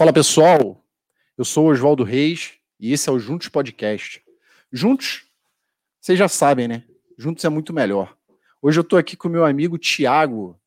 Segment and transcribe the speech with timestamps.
[0.00, 0.82] Fala pessoal,
[1.36, 4.24] eu sou Oswaldo Reis e esse é o Juntos Podcast.
[4.72, 5.26] Juntos,
[6.00, 6.84] vocês já sabem, né?
[7.18, 8.16] Juntos é muito melhor.
[8.62, 10.58] Hoje eu estou aqui com meu amigo Tiago.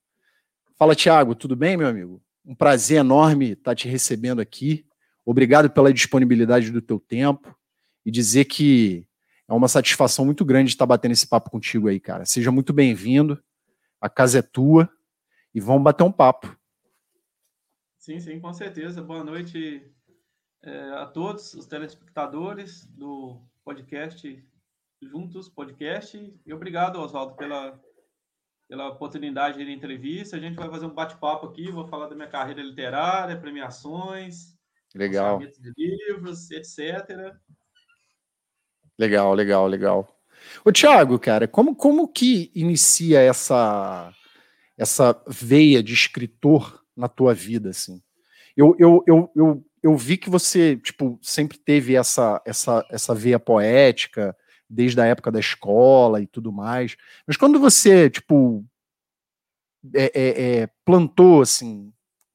[0.78, 2.22] Fala, Tiago, tudo bem, meu amigo?
[2.46, 4.86] Um prazer enorme estar te recebendo aqui.
[5.26, 7.58] Obrigado pela disponibilidade do teu tempo
[8.06, 9.08] e dizer que
[9.50, 12.24] é uma satisfação muito grande estar batendo esse papo contigo aí, cara.
[12.24, 13.42] Seja muito bem-vindo.
[14.00, 14.88] A casa é tua
[15.56, 16.56] e vamos bater um papo.
[18.04, 19.02] Sim, sim, com certeza.
[19.02, 19.90] Boa noite
[20.62, 24.46] é, a todos os telespectadores do podcast
[25.02, 26.38] Juntos Podcast.
[26.46, 27.82] E obrigado, Oswaldo, pela,
[28.68, 30.36] pela oportunidade de entrevista.
[30.36, 34.54] A gente vai fazer um bate-papo aqui, vou falar da minha carreira literária, premiações,
[34.94, 35.40] legal.
[35.40, 37.34] de livros, etc.
[39.00, 40.22] Legal, legal, legal.
[40.66, 44.14] Ô, Thiago, cara, como, como que inicia essa,
[44.78, 48.02] essa veia de escritor na tua vida, assim?
[48.56, 53.40] Eu, eu, eu, eu, eu vi que você, tipo, sempre teve essa, essa, essa veia
[53.40, 54.36] poética,
[54.70, 56.96] desde a época da escola e tudo mais.
[57.28, 58.66] Mas quando você, tipo,
[59.94, 61.92] é, é, é, plantou, assim,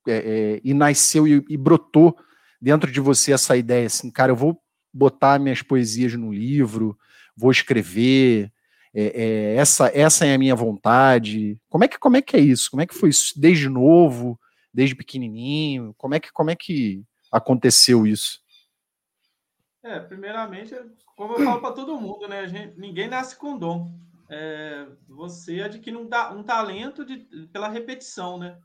[0.07, 2.17] é, é, e nasceu e, e, brotou
[2.61, 4.61] dentro de você essa ideia, assim, cara, eu vou
[4.93, 6.99] botar minhas poesias no livro,
[7.37, 8.53] vou escrever,
[8.95, 11.59] é, essa, essa é a minha vontade.
[11.69, 12.71] Como é que, como é que é isso?
[12.71, 14.39] Como é que foi isso desde novo?
[14.73, 15.95] Desde pequenininho?
[15.97, 18.41] Como é que, como é que aconteceu isso?
[19.83, 20.75] É, primeiramente,
[21.17, 22.47] como eu falo para todo mundo, né?
[22.47, 23.99] Gente, ninguém nasce com dom.
[24.29, 27.19] É, você adquire um, um talento de,
[27.53, 28.59] pela repetição, né?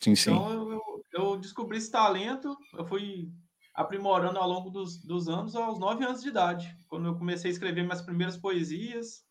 [0.00, 0.30] Sim, sim.
[0.30, 3.32] Então, eu, eu, descobri esse talento, eu fui
[3.74, 7.52] aprimorando ao longo dos, dos anos, aos nove anos de idade, quando eu comecei a
[7.52, 9.24] escrever minhas primeiras poesias.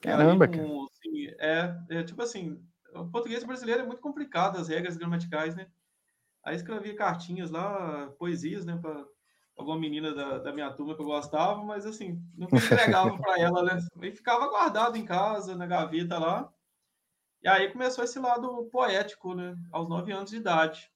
[0.00, 0.66] Caramba, com, cara.
[0.66, 2.60] Assim, é, é, tipo assim,
[2.94, 5.68] o português brasileiro é muito complicado, as regras gramaticais, né?
[6.44, 9.04] Aí escrevia cartinhas lá, poesias, né, para
[9.56, 13.62] alguma menina da, da, minha turma que eu gostava, mas assim, nunca entregava para ela,
[13.62, 13.78] né?
[14.02, 16.50] E ficava guardado em casa, na gaveta lá.
[17.42, 19.56] E aí começou esse lado poético, né?
[19.70, 20.90] Aos nove anos de idade.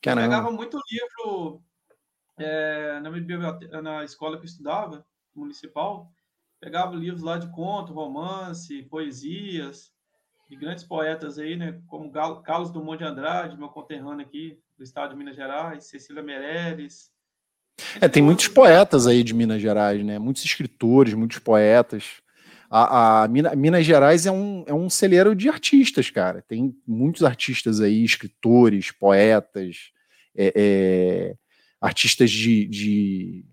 [0.00, 0.26] Caramba.
[0.26, 1.62] Eu pegava muito livro
[2.38, 6.10] é, na, na escola que eu estudava, municipal,
[6.58, 9.92] pegava livros lá de conto, romance, poesias,
[10.50, 12.10] de grandes poetas aí, né, como
[12.42, 17.12] Carlos Dumont de Andrade, meu conterrâneo aqui do estado de Minas Gerais, Cecília Meirelles.
[18.00, 20.18] É, tem muitos poetas aí de Minas Gerais, né?
[20.18, 22.20] Muitos escritores, muitos poetas.
[22.68, 26.42] A, a Minas, Minas Gerais é um, é um celeiro de artistas, cara.
[26.42, 29.92] Tem muitos artistas aí, escritores, poetas,
[30.36, 31.36] é, é,
[31.80, 33.44] artistas de, de,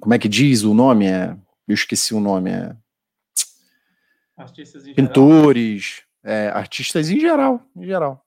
[0.00, 1.06] Como é que diz o nome?
[1.06, 1.36] É,
[1.68, 2.50] eu esqueci o nome.
[2.50, 2.76] É,
[4.36, 8.24] artistas pintores, geral é, artistas em geral, em geral.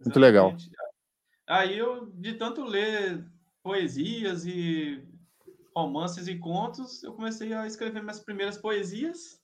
[0.00, 0.54] Muito legal.
[1.46, 3.24] Aí eu, de tanto ler
[3.62, 5.02] poesias e
[5.74, 9.40] romances e contos, eu comecei a escrever minhas primeiras poesias.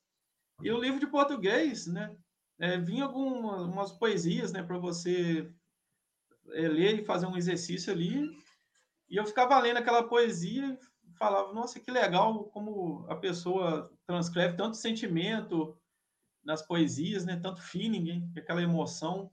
[0.62, 2.14] E o livro de português, né?
[2.58, 5.52] É, vinha algumas poesias, né, para você
[6.52, 8.30] é, ler e fazer um exercício ali.
[9.08, 14.56] E eu ficava lendo aquela poesia e falava, nossa, que legal como a pessoa transcreve
[14.56, 15.76] tanto sentimento,
[16.44, 17.38] nas poesias, né?
[17.40, 19.30] Tanto feeling, aquela emoção.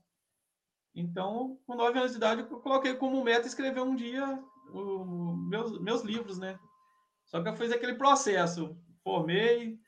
[0.94, 4.42] Então, com nove anos de idade, eu coloquei como meta escrever um dia
[4.72, 6.58] o, meus, meus livros, né?
[7.24, 8.76] Só que eu fiz aquele processo.
[9.02, 9.78] Formei,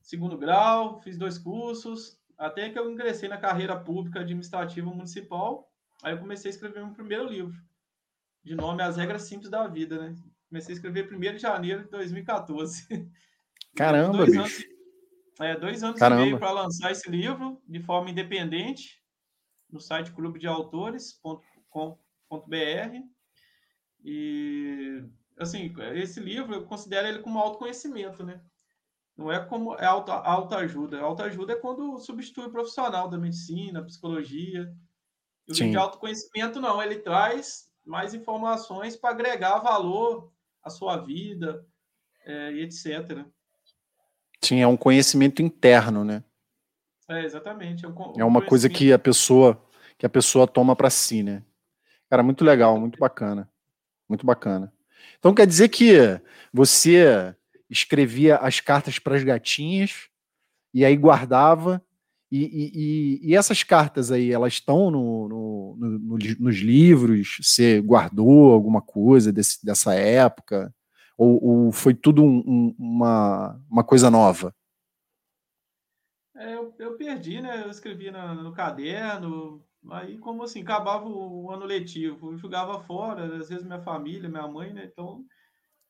[0.00, 5.70] segundo grau, fiz dois cursos, até que eu ingressei na carreira pública administrativa municipal.
[6.02, 7.56] Aí eu comecei a escrever meu primeiro livro,
[8.44, 10.14] de nome As Regras Simples da Vida, né?
[10.48, 12.86] Comecei a escrever 1 de janeiro de 2014.
[13.74, 14.40] Caramba, bicho.
[14.40, 14.75] Anos,
[15.40, 16.22] é, dois anos Caramba.
[16.22, 19.02] e meio para lançar esse livro de forma independente
[19.70, 23.00] no site clubedeautores.com.br.
[24.04, 25.04] E,
[25.38, 28.40] assim, esse livro eu considero ele como autoconhecimento, né?
[29.16, 31.00] Não é como é auto, autoajuda.
[31.00, 34.70] Autoajuda é quando substitui o profissional da medicina, psicologia.
[35.48, 40.32] O livro de autoconhecimento não, ele traz mais informações para agregar valor
[40.62, 41.64] à sua vida
[42.24, 43.24] é, e etc.
[44.46, 46.22] Sim, é um conhecimento interno, né?
[47.08, 47.84] É, exatamente.
[47.84, 49.62] É, um, é uma coisa que a pessoa
[49.98, 51.42] que a pessoa toma para si, né?
[52.10, 53.48] Cara, muito legal, muito bacana.
[54.08, 54.72] Muito bacana.
[55.18, 56.20] Então quer dizer que
[56.52, 57.34] você
[57.68, 60.08] escrevia as cartas para as gatinhas
[60.74, 61.82] e aí guardava
[62.30, 67.38] e, e, e, essas cartas aí, elas estão no, no, no, nos livros?
[67.40, 70.74] Você guardou alguma coisa desse, dessa época?
[71.16, 74.54] Ou, ou foi tudo um, um, uma, uma coisa nova?
[76.36, 77.62] É, eu, eu, perdi, né?
[77.64, 83.36] Eu escrevi no, no caderno, Aí, como assim, acabava o ano letivo, eu jogava fora,
[83.36, 84.84] às vezes minha família, minha mãe, né?
[84.84, 85.24] Então,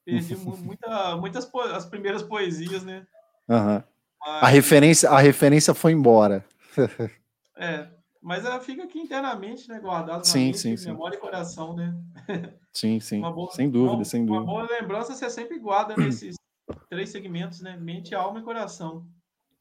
[0.05, 3.06] perdi muita, muitas as primeiras poesias, né?
[3.49, 3.82] Uhum.
[4.20, 4.43] Mas...
[4.43, 6.44] A, referência, a referência foi embora.
[7.56, 7.88] é,
[8.26, 9.78] mas ela fica aqui internamente, né?
[9.78, 10.88] Guardada sim, sim, sim.
[10.88, 11.94] memória e coração, né?
[12.73, 13.20] Sim, sim.
[13.20, 14.43] Boa, sem dúvida, uma, sem dúvida.
[14.43, 16.34] Uma boa lembrança você sempre guarda nesses
[16.90, 17.76] três segmentos, né?
[17.76, 19.06] Mente, alma e coração.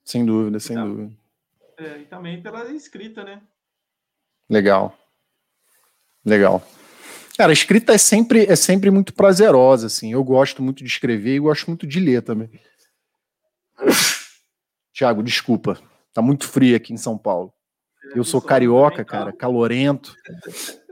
[0.04, 1.14] Sem dúvida, sem então, dúvida.
[1.78, 3.40] É, e também pela escrita, né?
[4.50, 4.98] Legal.
[6.26, 6.62] Legal.
[7.38, 10.12] Cara, a escrita é sempre, é sempre muito prazerosa, assim.
[10.12, 12.50] Eu gosto muito de escrever e gosto muito de ler também.
[14.92, 15.80] Tiago, desculpa.
[16.12, 17.55] Tá muito frio aqui em São Paulo.
[18.14, 20.16] Eu sou carioca, cara, calorento.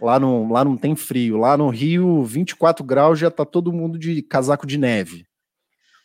[0.00, 1.36] Lá não, lá não tem frio.
[1.36, 5.26] Lá no Rio, 24 graus já tá todo mundo de casaco de neve.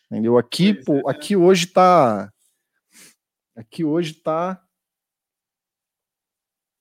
[0.05, 0.37] Entendeu?
[0.37, 1.11] Aqui, pô, é.
[1.11, 2.33] aqui hoje tá.
[3.55, 4.55] Aqui hoje tá.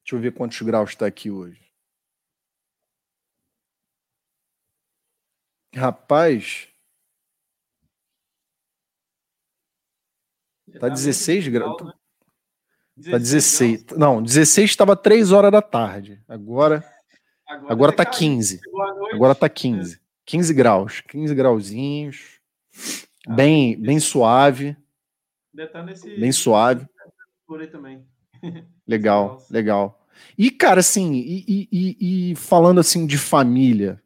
[0.02, 1.62] Deixa eu ver quantos graus está aqui hoje.
[5.74, 6.69] Rapaz.
[10.78, 12.01] Tá 16 graus.
[13.10, 13.86] Tá 16.
[13.96, 16.20] Não, 16 estava 3 horas da tarde.
[16.28, 16.84] Agora
[17.46, 18.60] agora, agora tá 15.
[19.12, 20.00] Agora tá 15.
[20.24, 22.40] 15 graus, 15 grauzinhos.
[23.26, 24.76] Ah, bem, bem suave.
[25.72, 26.86] Tá nesse, bem suave.
[28.86, 30.04] Legal, legal.
[30.36, 34.02] E, cara, assim, e, e, e falando assim de família,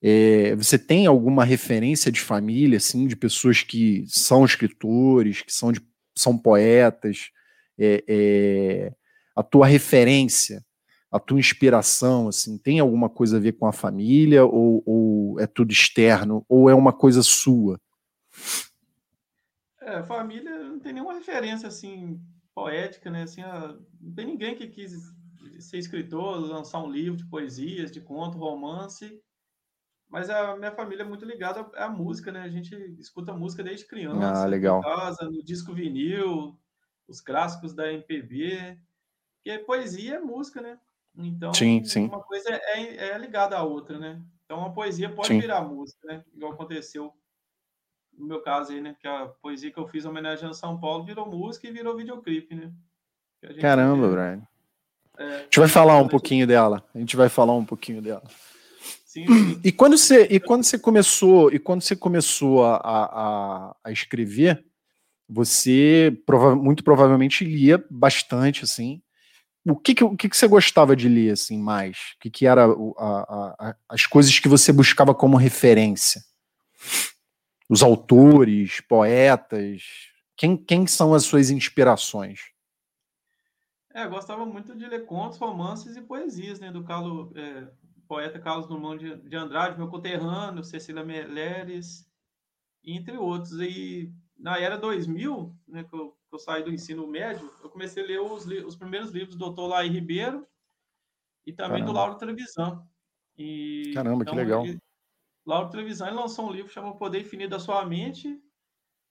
[0.00, 5.72] é, você tem alguma referência de família, assim, de pessoas que são escritores, que são,
[5.72, 5.80] de,
[6.14, 7.30] são poetas?
[7.78, 8.94] É, é,
[9.36, 10.64] a tua referência,
[11.10, 15.46] a tua inspiração, assim, tem alguma coisa a ver com a família ou, ou é
[15.46, 17.80] tudo externo ou é uma coisa sua?
[19.80, 22.20] É, família não tem nenhuma referência assim
[22.54, 23.22] poética, né?
[23.22, 24.92] Assim, a, não tem ninguém que quis
[25.60, 29.20] ser escritor, lançar um livro de poesias, de conto, romance.
[30.08, 32.42] Mas a minha família é muito ligada à música, né?
[32.42, 34.44] A gente escuta música desde criança.
[34.44, 34.80] Ah, legal.
[34.80, 36.58] casa, no disco vinil,
[37.08, 38.78] os clássicos da MPB.
[39.36, 40.78] Porque poesia é música, né?
[41.16, 42.06] Então, sim, sim.
[42.06, 44.20] uma coisa é, é ligada à outra, né?
[44.44, 45.40] Então, uma poesia pode sim.
[45.40, 46.24] virar música, né?
[46.34, 47.12] Igual aconteceu
[48.16, 48.96] no meu caso aí, né?
[49.00, 52.72] Que a poesia que eu fiz homenageando São Paulo virou música e virou videoclipe, né?
[53.60, 54.42] Caramba, Brian.
[55.18, 56.82] É, a gente vai falar um pouquinho dela.
[56.94, 58.22] A gente vai falar um pouquinho dela.
[59.04, 59.60] Sim, sim.
[59.62, 64.64] E quando você e quando você começou e quando você começou a, a, a escrever,
[65.34, 69.02] você prova muito provavelmente lia bastante assim.
[69.66, 71.96] O que, que, o que, que você gostava de ler assim mais?
[72.16, 76.22] O que, que era a, a, as coisas que você buscava como referência?
[77.68, 79.82] Os autores, poetas,
[80.36, 82.40] quem, quem são as suas inspirações?
[83.92, 86.70] É, eu gostava muito de ler contos, romances e poesias, né?
[86.70, 86.84] Do
[87.36, 87.68] é,
[88.06, 92.06] poeta Carlos Drummond de, de Andrade, meu conterrâneo, Cecília Meleres,
[92.84, 93.52] entre outros.
[93.60, 98.02] E na era 2000, né, que eu, que eu saí do ensino médio, eu comecei
[98.02, 99.68] a ler os, os primeiros livros do Dr.
[99.68, 100.46] Lai Ribeiro
[101.46, 101.86] e também Caramba.
[101.86, 102.86] do Lauro Trevisan.
[103.36, 104.66] E, Caramba, então, que legal.
[104.66, 104.78] Ele,
[105.46, 108.40] Lauro Trevisan lançou um livro chamado Poder Infinito da Sua Mente.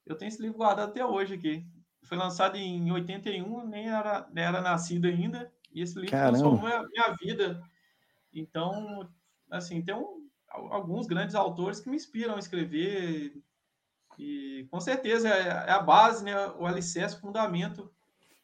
[0.06, 1.66] Eu tenho esse livro guardado até hoje aqui
[2.04, 6.38] foi lançado em 81, nem era, nem era nascido ainda, e esse livro Caramba.
[6.38, 7.64] transformou a minha vida.
[8.34, 9.10] Então,
[9.50, 13.42] assim, tem um, alguns grandes autores que me inspiram a escrever,
[14.18, 17.92] e com certeza é, é a base, né, o alicerce, o fundamento.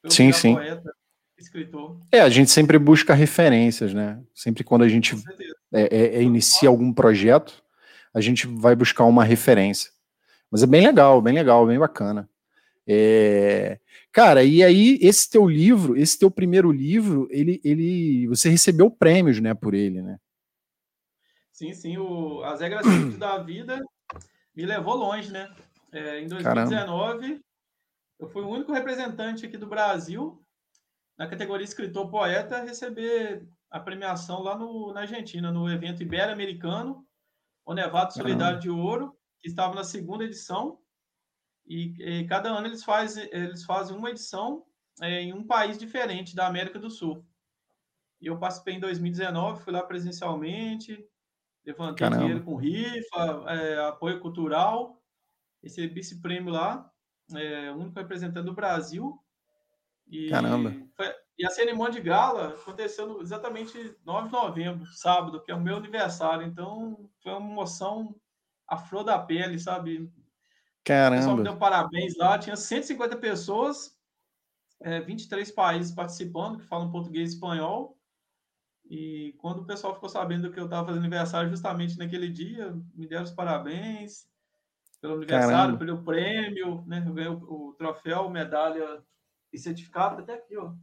[0.07, 0.55] Sim, sim.
[0.55, 0.93] Poeta,
[1.37, 1.99] escritor.
[2.11, 4.21] É, a gente sempre busca referências, né?
[4.33, 5.15] Sempre quando a gente
[5.73, 7.63] é, é, é, inicia algum projeto,
[8.13, 9.91] a gente vai buscar uma referência.
[10.49, 12.29] Mas é bem legal, bem legal, bem bacana.
[12.87, 13.79] É,
[14.11, 19.39] cara, e aí esse teu livro, esse teu primeiro livro, ele, ele, você recebeu prêmios,
[19.39, 20.17] né, por ele, né?
[21.51, 21.97] Sim, sim.
[21.97, 22.85] O, as regras
[23.19, 23.79] da vida
[24.59, 25.49] me levou longe, né?
[25.89, 27.43] É, em 2019, Caramba.
[28.19, 30.45] eu fui o único representante aqui do Brasil
[31.17, 37.05] na categoria escritor poeta a receber a premiação lá no, na Argentina, no evento Ibero-Americano,
[37.65, 38.61] o Nevado Solidário Caramba.
[38.61, 40.77] de Ouro, que estava na segunda edição.
[41.65, 44.65] E, e, cada ano eles fazem, eles fazem uma edição
[45.01, 47.25] é, em um país diferente da América do Sul.
[48.19, 51.01] E eu participei em 2019, fui lá presencialmente,
[51.65, 52.21] levantei Caramba.
[52.21, 55.01] dinheiro com rifa, é, apoio cultural,
[55.61, 56.89] recebi esse prêmio lá,
[57.35, 59.17] é, único representante do Brasil.
[60.07, 60.73] E Caramba.
[60.95, 65.61] Foi, e a cerimônia de gala aconteceu exatamente 9 de novembro, sábado, que é o
[65.61, 66.45] meu aniversário.
[66.45, 68.15] Então, foi uma emoção
[68.67, 70.11] à flor da pele, sabe?
[70.83, 71.15] Caramba.
[71.15, 73.97] O pessoal me deu parabéns lá, tinha 150 pessoas
[74.81, 77.98] é, 23 países participando, que falam português e espanhol.
[78.89, 83.05] E quando o pessoal ficou sabendo que eu estava fazendo aniversário justamente naquele dia, me
[83.05, 84.27] deram os parabéns
[84.99, 85.77] pelo aniversário, Caramba.
[85.77, 87.03] pelo prêmio, né?
[87.05, 89.03] Eu ganhei o, o troféu, medalha
[89.53, 90.73] e certificado, até aqui, ó.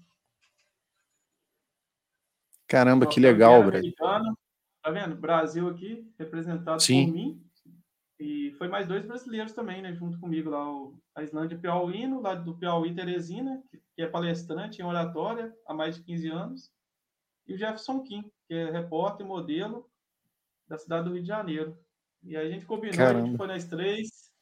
[2.68, 3.92] Caramba, que legal, Brasil.
[3.96, 5.16] Tá vendo?
[5.16, 7.06] Brasil aqui, representado Sim.
[7.06, 7.42] por mim.
[8.20, 9.92] E foi mais dois brasileiros também, né?
[9.92, 14.80] Junto comigo lá, o, a Islândia Piauíno, lá do Piauí Teresina, que, que é palestrante
[14.80, 16.75] em oratória há mais de 15 anos
[17.46, 19.88] e o Jefferson Kim, que é repórter e modelo
[20.68, 21.78] da cidade do Rio de Janeiro.
[22.22, 23.22] E aí a gente combinou, Caramba.
[23.22, 24.32] a gente foi nas três,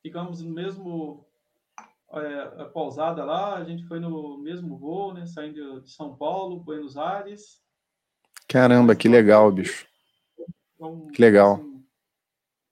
[0.00, 1.26] ficamos no mesmo
[2.12, 6.96] é, pousada lá, a gente foi no mesmo voo, né, saindo de São Paulo, Buenos
[6.96, 7.60] Aires.
[8.48, 9.86] Caramba, que legal, bicho.
[10.74, 11.54] Então, que legal.
[11.54, 11.84] Assim,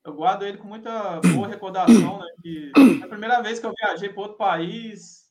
[0.04, 3.74] eu guardo ele com muita boa recordação, né, que é a primeira vez que eu
[3.74, 5.28] viajei para outro país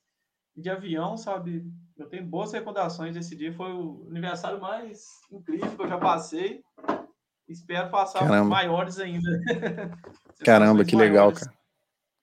[0.56, 1.66] de avião, sabe?
[2.00, 3.54] Eu tenho boas recordações desse dia.
[3.54, 6.62] Foi o aniversário mais incrível que eu já passei.
[7.48, 8.46] Espero passar Caramba.
[8.46, 9.30] maiores ainda.
[10.46, 11.14] Caramba, que maiores.
[11.14, 11.60] legal, cara.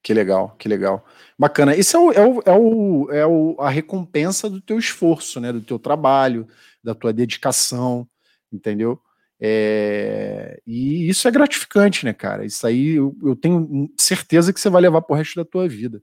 [0.02, 1.04] Que legal, que legal.
[1.38, 1.76] Bacana.
[1.76, 5.52] Isso é, o, é, o, é, o, é o, a recompensa do teu esforço, né?
[5.52, 6.49] Do teu trabalho,
[6.83, 8.09] da tua dedicação,
[8.50, 8.99] entendeu?
[9.38, 12.47] É, e isso é gratificante, né, cara?
[12.47, 16.00] Isso aí eu, eu tenho certeza que você vai levar pro resto da tua vida.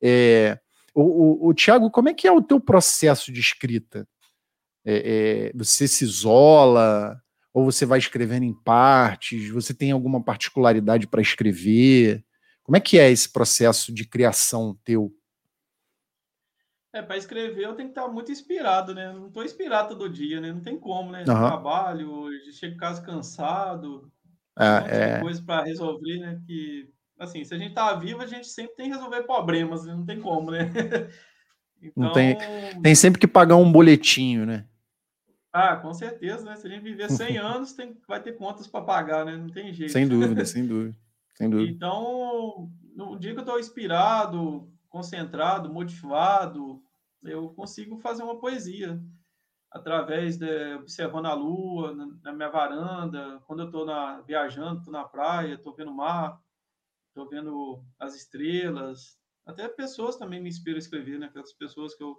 [0.00, 0.60] É,
[0.94, 4.08] o, o, o Tiago, como é que é o teu processo de escrita?
[4.84, 7.20] É, é, você se isola
[7.52, 9.48] ou você vai escrevendo em partes?
[9.50, 12.24] Você tem alguma particularidade para escrever?
[12.62, 15.12] Como é que é esse processo de criação teu?
[16.92, 19.12] É, para escrever eu tenho que estar muito inspirado, né?
[19.12, 20.52] Não estou inspirado todo dia, né?
[20.52, 21.20] Não tem como, né?
[21.20, 21.24] Uhum.
[21.24, 24.10] Trabalho, chego em casa cansado,
[24.56, 25.20] ah, um é...
[25.20, 26.40] coisa para resolver, né?
[26.46, 29.94] Que assim, se a gente tá vivo, a gente sempre tem que resolver problemas, né?
[29.94, 30.70] não tem como, né?
[31.82, 32.04] Então...
[32.04, 32.36] Não tem,
[32.82, 34.66] tem sempre que pagar um boletinho, né?
[35.50, 36.54] Ah, com certeza, né?
[36.54, 39.34] Se a gente viver 100 anos, tem, vai ter contas para pagar, né?
[39.34, 39.90] Não tem jeito.
[39.90, 40.94] Sem dúvida, sem dúvida.
[41.34, 41.72] Sem dúvida.
[41.72, 46.82] Então, no dia que eu estou inspirado, concentrado, motivado,
[47.22, 49.00] eu consigo fazer uma poesia
[49.70, 53.86] através de observando a lua na, na minha varanda, quando eu estou
[54.26, 56.38] viajando, estou na praia, estou vendo o mar,
[57.10, 61.26] estou vendo as estrelas, até pessoas também me inspiram a escrever, né?
[61.26, 62.16] Aquelas pessoas que eu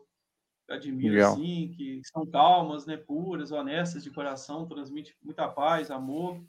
[0.70, 1.34] admiro, Legal.
[1.34, 2.98] assim, que são calmas, né?
[2.98, 6.42] Puras, honestas de coração, transmite muita paz, amor.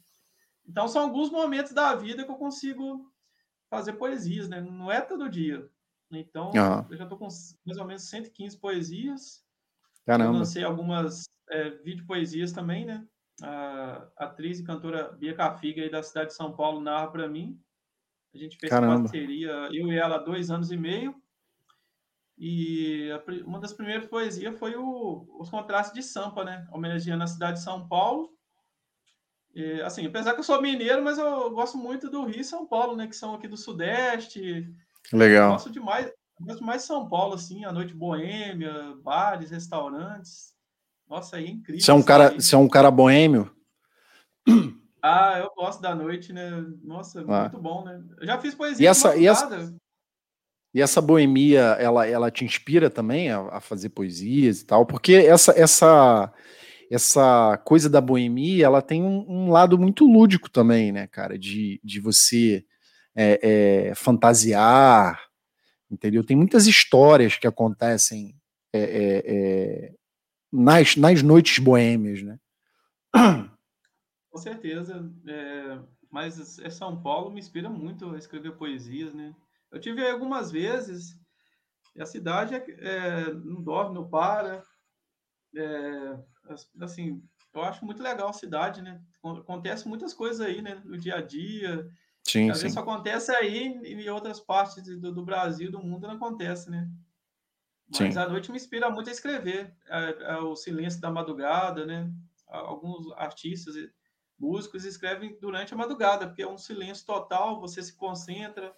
[0.67, 3.11] Então, são alguns momentos da vida que eu consigo
[3.69, 4.61] fazer poesias, né?
[4.61, 5.69] Não é todo dia.
[6.11, 6.87] Então, uhum.
[6.91, 7.29] eu já estou com
[7.65, 9.45] mais ou menos 115 poesias.
[10.05, 10.31] Caramba.
[10.31, 13.07] Eu lancei algumas é, vídeo poesias também, né?
[13.43, 17.59] A atriz e cantora Bia Cafiga, aí da cidade de São Paulo, narra para mim.
[18.35, 19.03] A gente fez Caramba.
[19.03, 21.15] parceria, eu e ela, dois anos e meio.
[22.39, 26.67] E a, uma das primeiras poesias foi o, os contrastes de Sampa, né?
[26.73, 28.31] Homenageando a cidade de São Paulo.
[29.55, 32.67] E, assim, apesar que eu sou mineiro, mas eu gosto muito do Rio e São
[32.67, 33.07] Paulo, né?
[33.07, 34.67] Que são aqui do Sudeste.
[35.12, 35.49] Legal.
[35.49, 36.11] Eu gosto demais,
[36.41, 40.55] gosto mais de São Paulo, assim, a noite boêmia, bares, restaurantes.
[41.09, 41.85] Nossa, é incrível.
[41.85, 43.55] Você é um cara, você é um cara boêmio?
[45.02, 46.64] Ah, eu gosto da noite, né?
[46.85, 47.40] Nossa, ah.
[47.42, 48.00] muito bom, né?
[48.21, 49.75] Eu já fiz poesia e essa, e essa,
[50.73, 54.87] e essa boemia, ela, ela te inspira também a, a, fazer poesias e tal?
[54.87, 56.32] Porque essa, essa,
[56.88, 61.37] essa coisa da boemia, ela tem um, um lado muito lúdico também, né, cara?
[61.37, 62.64] De, de você
[63.14, 65.21] é, é, fantasiar,
[65.90, 66.25] entendeu?
[66.25, 68.37] Tem muitas histórias que acontecem
[68.73, 69.92] é, é, é
[70.52, 72.38] nas, nas noites boêmias, né?
[74.33, 75.09] Com certeza.
[75.29, 75.79] É,
[76.11, 79.35] mas é São Paulo me inspira muito a escrever poesias, né?
[79.71, 81.19] Eu tive algumas vezes,
[81.99, 84.65] a cidade é, é, não dorme, não para.
[85.55, 86.19] É,
[86.81, 87.23] assim,
[87.55, 89.03] eu acho muito legal a cidade, né?
[89.23, 90.81] Acontece muitas coisas aí, né?
[90.85, 91.87] No dia a dia.
[92.27, 92.62] Sim, Às sim.
[92.65, 96.89] vezes acontece aí e em outras partes do, do Brasil, do mundo, não acontece, né?
[97.91, 98.19] Mas sim.
[98.19, 99.75] a noite me inspira muito a escrever.
[100.45, 102.11] O silêncio da madrugada, né?
[102.47, 103.75] Alguns artistas
[104.43, 108.75] músicos escrevem durante a madrugada, porque é um silêncio total, você se concentra,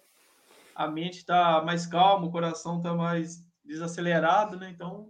[0.75, 4.69] a mente está mais calma, o coração está mais desacelerado, né?
[4.69, 5.09] Então,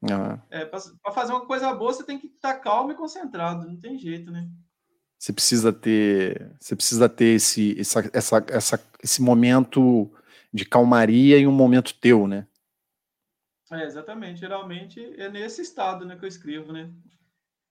[0.00, 0.38] uhum.
[0.48, 3.76] é, para fazer uma coisa boa, você tem que estar tá calmo e concentrado, não
[3.76, 4.48] tem jeito, né?
[5.18, 10.08] Você precisa ter, você precisa ter esse, essa, essa, essa, esse momento
[10.54, 12.46] de calmaria e um momento teu, né?
[13.72, 14.40] É, exatamente.
[14.40, 16.88] Geralmente é nesse estado né, que eu escrevo, né?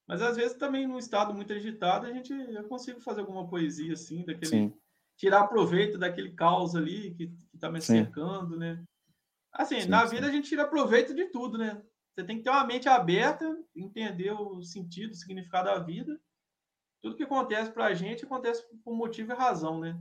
[0.08, 3.94] Mas às vezes também num estado muito agitado, a gente eu consigo fazer alguma poesia
[3.94, 4.74] assim, daquele Sim.
[5.18, 8.82] tirar proveito daquele caos ali que está me cercando, né?
[9.52, 10.16] Assim, sim, na sim.
[10.16, 11.82] vida a gente tira proveito de tudo, né?
[12.14, 16.20] Você tem que ter uma mente aberta, entender o sentido, o significado da vida.
[17.02, 20.00] Tudo que acontece pra gente acontece por motivo e razão, né?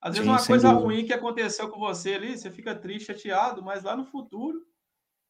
[0.00, 0.86] Às vezes sim, uma coisa dúvida.
[0.86, 4.64] ruim que aconteceu com você ali, você fica triste, chateado, mas lá no futuro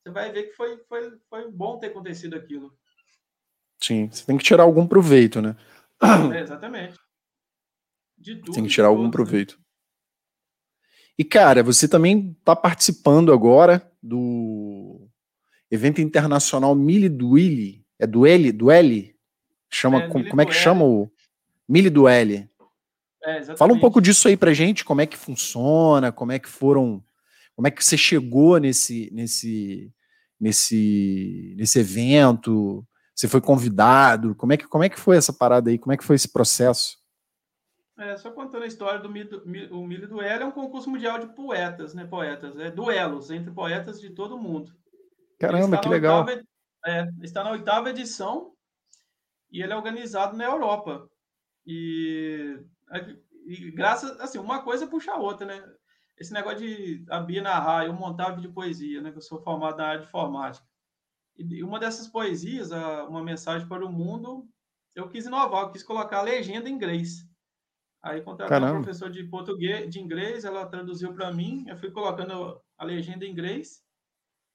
[0.03, 2.77] você vai ver que foi, foi, foi bom ter acontecido aquilo.
[3.83, 5.57] Sim, você tem que tirar algum proveito, né?
[6.35, 6.95] É, exatamente.
[8.53, 9.11] Tem que tirar algum né?
[9.11, 9.59] proveito.
[11.19, 15.09] E, cara, você também está participando agora do
[15.71, 17.85] evento internacional Mili Duili.
[17.99, 18.53] É Dueli?
[18.53, 19.17] Dueli?
[19.71, 21.11] Chama, é, como, como é que chama o.
[21.69, 22.49] Mili Dueli.
[23.25, 26.49] É, Fala um pouco disso aí pra gente, como é que funciona, como é que
[26.49, 27.03] foram.
[27.55, 29.91] Como é que você chegou nesse, nesse,
[30.39, 32.87] nesse, nesse evento?
[33.17, 34.35] Você foi convidado?
[34.35, 35.79] Como é, que, como é que foi essa parada aí?
[35.79, 36.99] Como é que foi esse processo?
[37.99, 39.43] É, só contando a história do Milho,
[39.75, 42.05] o Milho Duelo é um concurso mundial de poetas, né?
[42.05, 44.71] Poetas, é duelos entre poetas de todo mundo.
[45.39, 46.27] Caramba, que legal.
[46.27, 46.43] Oitava,
[46.85, 48.53] é, está na oitava edição
[49.51, 51.09] e ele é organizado na Europa.
[51.67, 52.61] E,
[53.47, 55.65] e graças, assim, uma coisa puxa a outra, né?
[56.19, 59.11] Esse negócio de a Bia narrar, eu montar vídeo poesia, né?
[59.11, 60.67] Que eu sou formado na área de informática.
[61.39, 62.71] E uma dessas poesias,
[63.09, 64.49] uma mensagem para o mundo,
[64.95, 67.29] eu quis inovar, eu quis colocar a legenda em inglês.
[68.03, 72.61] Aí contratei um professor de português, de inglês, ela traduziu para mim, eu fui colocando
[72.79, 73.85] a legenda em inglês.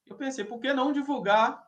[0.05, 1.61] Eu pensei, por que não divulgar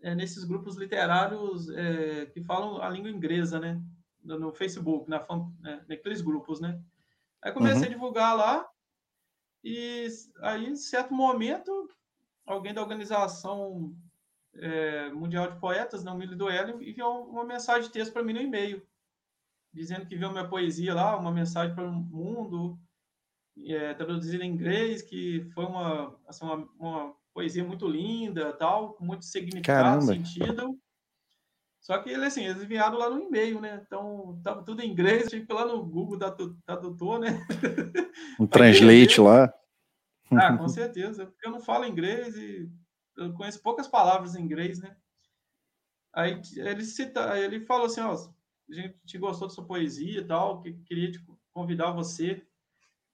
[0.00, 3.80] é, nesses grupos literários é, que falam a língua inglesa, né?
[4.22, 5.24] No, no Facebook, na,
[5.60, 5.84] né?
[5.88, 6.80] naqueles grupos, né?
[7.42, 7.86] Aí comecei uhum.
[7.86, 8.72] a divulgar lá
[9.64, 10.08] e
[10.40, 11.88] aí, em certo momento,
[12.44, 13.94] alguém da organização
[14.56, 18.40] é, mundial de poetas, não do Hélio, enviou uma mensagem de texto para mim no
[18.40, 18.82] e-mail
[19.72, 22.78] dizendo que viu minha poesia lá, uma mensagem para o mundo,
[23.66, 29.04] é, traduzida em inglês, que foi uma, assim, uma, uma, poesia muito linda, tal, com
[29.04, 30.12] muito significado, Caramba.
[30.12, 30.78] sentido.
[31.80, 33.82] Só que ele, assim, eles enviaram lá no e-mail, né?
[33.84, 37.44] Então, tava tudo em inglês, tive que ir lá no Google da tradutor, né?
[38.38, 39.52] Um translate lá.
[40.34, 42.66] Ah, com certeza, porque eu não falo inglês e
[43.16, 44.96] eu conheço poucas palavras em inglês, né?
[46.14, 50.60] Aí ele cita, ele falou assim, ó, a gente gostou da sua poesia e tal,
[50.60, 52.42] que queria te convidar você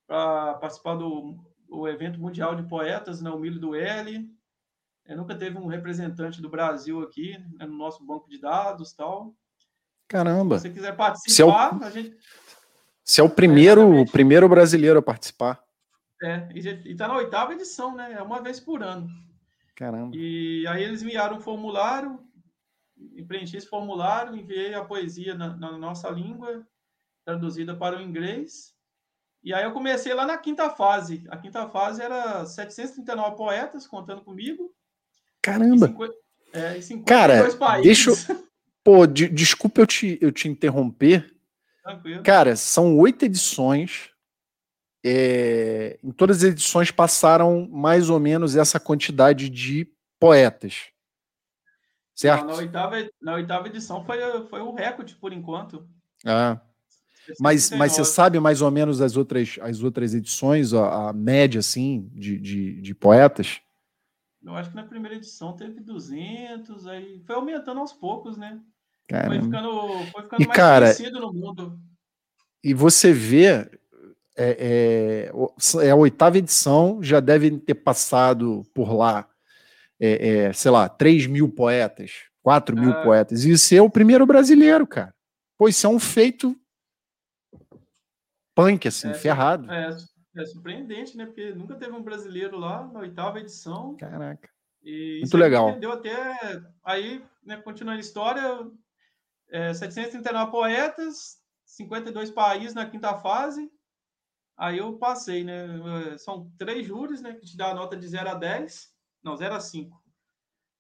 [0.06, 4.28] para participar do, do, evento mundial de poetas, né, o Milho do L.
[5.04, 9.34] É, nunca teve um representante do Brasil aqui né, no nosso banco de dados tal.
[10.08, 10.58] Caramba!
[10.58, 12.16] Se você quiser participar, é o, a gente.
[13.04, 15.62] Você é o primeiro, é, o primeiro brasileiro a participar.
[16.22, 16.58] É, e
[16.90, 18.12] está na oitava edição, né?
[18.12, 19.08] É uma vez por ano.
[19.78, 20.16] Caramba.
[20.16, 22.18] E aí eles enviaram um formulário,
[23.28, 26.66] preenchi esse formulário, enviei a poesia na, na, nossa língua,
[27.24, 28.74] traduzida para o inglês.
[29.40, 31.24] E aí eu comecei lá na quinta fase.
[31.30, 34.74] A quinta fase era 739 poetas contando comigo.
[35.40, 35.94] Caramba!
[36.52, 37.84] E é, Cara, países.
[37.84, 38.48] deixa eu...
[38.82, 41.32] Pô, de, desculpa eu te, eu te interromper.
[41.84, 42.22] Tranquilo.
[42.24, 44.10] Cara, são oito edições.
[45.04, 50.87] É, em todas as edições passaram mais ou menos essa quantidade de poetas.
[52.14, 52.46] Certo?
[52.46, 55.88] Na, oitava, na oitava edição foi, foi o recorde por enquanto.
[56.26, 56.61] Ah.
[57.38, 61.61] Mas, mas você sabe mais ou menos as outras, as outras edições, a, a média
[61.61, 63.61] assim, de, de, de, poetas?
[64.42, 68.61] Eu acho que na primeira edição teve 200, aí foi aumentando aos poucos, né?
[69.06, 69.34] Caramba.
[69.34, 71.80] Foi ficando, foi ficando e, mais cara, conhecido no mundo.
[72.62, 73.70] E você vê,
[74.38, 79.29] é, é, é, a oitava edição, já deve ter passado por lá
[80.01, 83.03] é, é, sei lá, 3 mil poetas, 4 mil ah.
[83.03, 83.44] poetas.
[83.44, 85.12] E você é o primeiro brasileiro, cara.
[85.57, 86.57] Pô, isso é um feito
[88.55, 89.70] punk, assim, é, ferrado.
[89.70, 89.96] É,
[90.37, 91.27] é, surpreendente, né?
[91.27, 93.96] Porque nunca teve um brasileiro lá na oitava edição.
[93.96, 94.48] Caraca.
[94.85, 95.79] Muito legal.
[95.81, 96.62] Deu até.
[96.85, 98.66] Aí, né, continuando a história,
[99.51, 103.68] é, 739 poetas, 52 países na quinta fase.
[104.59, 105.68] Aí eu passei, né?
[106.18, 107.35] São três júris, né?
[107.35, 108.92] Que te dá a nota de 0 a 10.
[109.23, 110.03] Não, 0 a 5.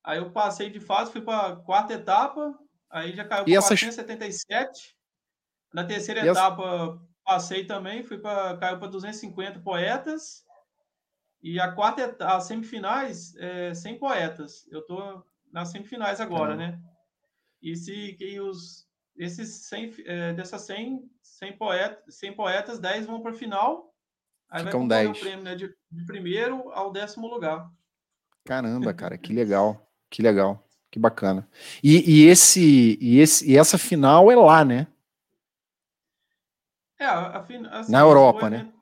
[0.02, 2.58] Aí eu passei de fase, fui para a quarta etapa,
[2.90, 3.78] aí já caiu para essas...
[3.78, 4.96] 477.
[5.72, 7.00] Na terceira e etapa, essa...
[7.24, 10.44] passei também, fui para caiu para 250 poetas.
[11.40, 14.66] E a quarta etapa, as semifinais, é, 100 poetas.
[14.72, 16.80] Eu estou nas semifinais agora, né?
[17.62, 21.02] E se que os esses 100, é, dessas 100,
[21.38, 23.94] 100, poetas, 100 poetas, 10 vão para a final.
[24.50, 25.16] Aí Ficam vai 10.
[25.16, 27.70] o prêmio né, de, de primeiro ao décimo lugar.
[28.44, 31.48] Caramba, cara, que legal, que legal, que bacana.
[31.82, 34.86] E, e esse, e esse, e essa final é lá, né?
[36.98, 38.72] É, a, a, assim, na Europa, foi, né?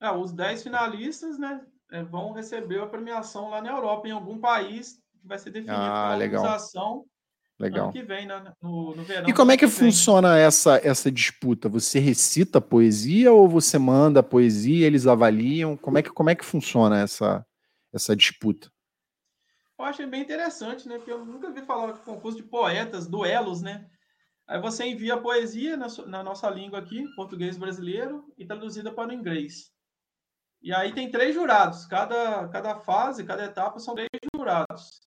[0.00, 1.66] É, os 10 finalistas, né?
[1.94, 5.80] é, vão receber a premiação lá na Europa, em algum país que vai ser definido
[5.80, 6.42] ah, pela legal.
[6.42, 7.06] organização
[7.58, 7.84] Legal.
[7.84, 8.52] ano que vem, né?
[8.60, 9.28] no, no verão.
[9.28, 11.68] E como é que, que funciona essa, essa disputa?
[11.68, 15.76] Você recita poesia ou você manda a poesia, eles avaliam?
[15.76, 17.46] Como é que, como é que funciona essa,
[17.92, 18.70] essa disputa?
[19.78, 20.96] Eu achei bem interessante, né?
[20.96, 23.86] Porque eu nunca vi falar de concurso de poetas, duelos, né?
[24.46, 29.10] Aí você envia a poesia na, na nossa língua aqui, português brasileiro, e traduzida para
[29.10, 29.72] o inglês.
[30.60, 31.86] E aí tem três jurados.
[31.86, 35.03] Cada, cada fase, cada etapa são três jurados.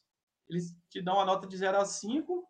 [0.50, 2.48] Eles te dão a nota de 0 a 5,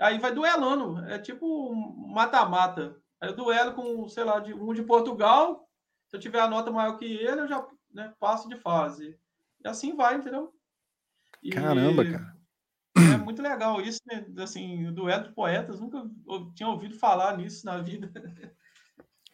[0.00, 1.04] aí vai duelando.
[1.06, 2.96] É tipo um mata-mata.
[3.20, 5.68] Aí eu duelo com, sei lá, de, um de Portugal.
[6.08, 9.18] Se eu tiver a nota maior que ele, eu já né, passo de fase.
[9.64, 10.52] E assim vai, entendeu?
[11.42, 12.36] E- Caramba, cara.
[13.14, 14.24] é muito legal isso, né?
[14.38, 16.08] Assim, o duelo de poetas, nunca
[16.54, 18.10] tinha ouvido falar nisso na vida.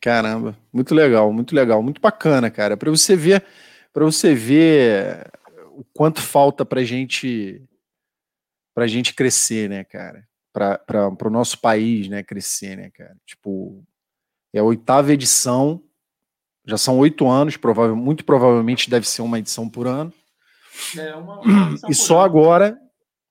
[0.01, 2.77] Caramba, muito legal, muito legal, muito bacana, cara.
[2.77, 3.45] Para você ver,
[3.93, 5.31] para você ver
[5.71, 7.63] o quanto falta para gente,
[8.75, 10.27] para gente crescer, né, cara?
[10.53, 13.17] Para o nosso país, né, crescer, né, cara?
[13.27, 13.83] Tipo,
[14.53, 15.83] é a oitava edição,
[16.67, 20.13] já são oito anos, provável, muito provavelmente deve ser uma edição por ano.
[20.97, 22.25] É uma, uma edição E só ano.
[22.25, 22.79] agora,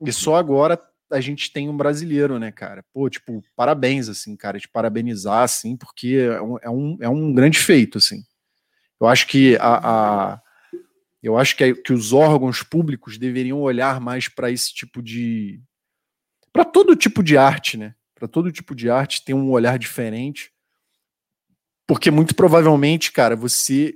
[0.03, 0.79] e só agora
[1.11, 2.83] a gente tem um brasileiro, né, cara?
[2.93, 7.33] Pô, tipo, parabéns, assim, cara, te parabenizar, assim, porque é um, é um, é um
[7.33, 8.23] grande feito, assim.
[8.99, 10.41] Eu acho que a, a-
[11.21, 15.61] eu acho que, que os órgãos públicos deveriam olhar mais para esse tipo de,
[16.51, 17.95] para todo tipo de arte, né?
[18.15, 20.51] Para todo tipo de arte ter um olhar diferente,
[21.87, 23.93] porque muito provavelmente, cara, você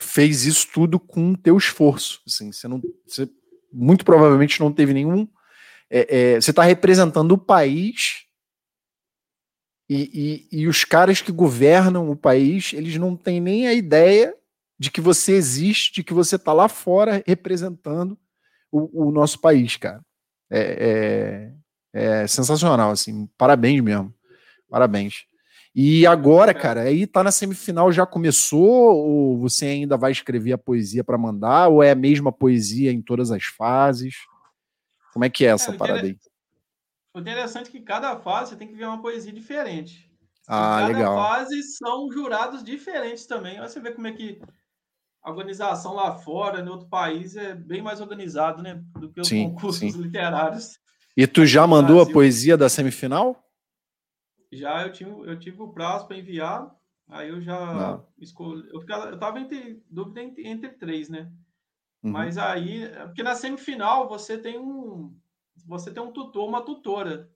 [0.00, 3.28] fez isso tudo com o teu esforço, assim, você não, você
[3.72, 5.28] muito provavelmente não teve nenhum
[5.92, 8.24] é, é, você está representando o país
[9.90, 14.34] e, e, e os caras que governam o país, eles não têm nem a ideia
[14.82, 18.18] de que você existe, de que você está lá fora representando
[18.68, 20.04] o, o nosso país, cara.
[20.50, 21.52] É,
[21.94, 23.28] é- é sensacional, assim.
[23.38, 24.12] Parabéns mesmo.
[24.68, 25.24] Parabéns.
[25.72, 28.96] E agora, cara, aí tá na semifinal, já começou?
[28.96, 31.68] Ou você ainda vai escrever a poesia para mandar?
[31.68, 34.16] Ou é a mesma poesia em todas as fases?
[35.12, 36.16] Como é que é essa É, parada aí?
[37.14, 40.10] O interessante é que cada fase você tem que ver uma poesia diferente.
[40.48, 41.14] Ah, cada legal.
[41.14, 43.60] fase são jurados diferentes também.
[43.60, 44.40] Aí você vê como é que
[45.22, 48.82] a organização lá fora, em outro país, é bem mais organizado, né?
[48.98, 50.02] Do que os Sim, concursos sim.
[50.02, 50.78] literários.
[51.16, 52.12] E tu já mandou a Brasil.
[52.12, 53.36] poesia da semifinal?
[54.50, 56.74] Já eu, tinha, eu tive o prazo para enviar,
[57.08, 58.06] aí eu já Não.
[58.18, 58.68] escolhi.
[58.72, 61.30] Eu, ficava, eu tava entre dúvida entre, entre três, né?
[62.02, 62.10] Uhum.
[62.10, 65.16] Mas aí, é porque na semifinal você tem um
[65.66, 67.30] você tem um tutor, uma tutora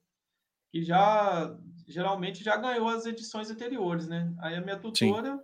[0.71, 1.55] que já
[1.87, 4.33] geralmente já ganhou as edições anteriores, né?
[4.39, 5.39] Aí a minha tutora,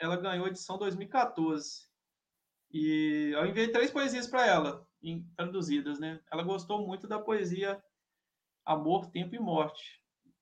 [0.00, 1.88] ela ganhou a edição 2014.
[2.72, 6.20] E eu enviei três poesias para ela, em- traduzidas, né?
[6.32, 7.82] Ela gostou muito da poesia
[8.64, 10.00] Amor, Tempo e Morte.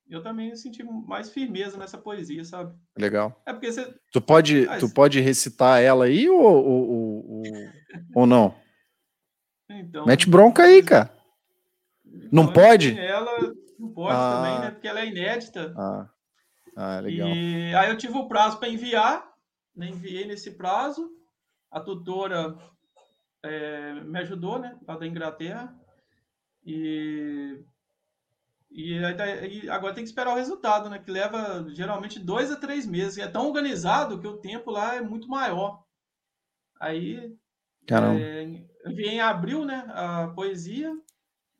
[0.08, 2.74] Eu também senti mais firmeza nessa poesia, sabe?
[2.96, 3.42] Legal.
[3.46, 7.42] É porque você Tu pode, Ah, tu pode recitar ela aí ou, ou, ou,
[8.14, 8.54] ou- não?
[9.70, 11.14] então Mete bronca aí, cara.
[12.32, 12.88] Não então, pode?
[12.92, 14.34] assim, Ela não pode Ah.
[14.36, 14.70] também, né?
[14.70, 15.74] Porque ela é inédita.
[15.76, 16.08] Ah,
[16.74, 17.28] ah legal.
[17.28, 19.27] E aí eu tive o prazo para enviar,
[19.78, 19.88] né?
[19.88, 21.10] enviei nesse prazo.
[21.70, 22.58] A tutora
[23.42, 24.76] eh, me ajudou, né?
[24.86, 25.74] Lá da Inglaterra.
[26.64, 27.62] E,
[28.70, 30.98] e, aí e agora tem que esperar o resultado, né?
[30.98, 33.16] Que leva geralmente dois a três meses.
[33.16, 35.84] E é tão organizado que o tempo lá é muito maior.
[36.80, 37.36] Aí
[37.86, 38.20] Caramba.
[38.20, 38.42] é,
[38.86, 39.84] enviei em abril, né?
[39.90, 40.92] A poesia.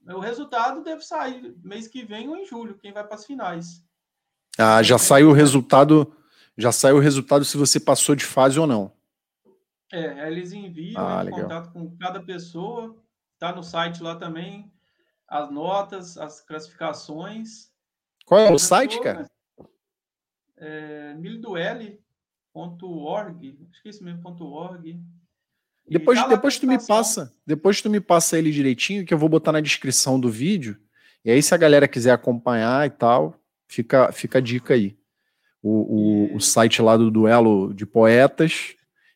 [0.07, 3.85] O resultado deve sair mês que vem ou em julho, quem vai para as finais.
[4.57, 6.13] Ah, já saiu o resultado.
[6.59, 8.93] Já saiu o resultado se você passou de fase ou não.
[9.93, 13.01] É, eles enviam, Ah, em contato com cada pessoa,
[13.39, 14.71] tá no site lá também,
[15.29, 17.71] as notas, as classificações.
[18.27, 19.21] Qual é o site, cara?
[19.21, 19.27] né,
[20.57, 21.99] É, milduel.org,
[23.71, 25.01] acho que é isso mesmo, .org.
[25.89, 29.29] Depois, tá depois tu me passa, depois tu me passa ele direitinho, que eu vou
[29.29, 30.77] botar na descrição do vídeo.
[31.25, 34.99] E aí, se a galera quiser acompanhar e tal, fica, fica a dica aí.
[35.63, 38.75] O, o, o site lá do Duelo de Poetas.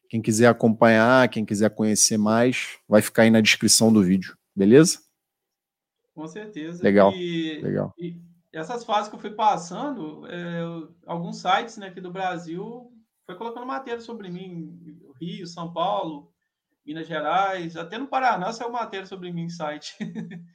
[0.09, 4.37] Quem quiser acompanhar, quem quiser conhecer mais, vai ficar aí na descrição do vídeo.
[4.55, 4.98] Beleza?
[6.14, 6.83] Com certeza.
[6.83, 7.94] Legal, E, Legal.
[7.98, 8.20] e
[8.52, 10.61] essas fases que eu fui passando, é,
[11.07, 12.92] alguns sites né, aqui do Brasil
[13.24, 14.78] foi colocando matéria sobre mim,
[15.18, 16.31] Rio, São Paulo,
[16.85, 19.94] Minas Gerais, até no Paraná saiu matéria sobre mim em site.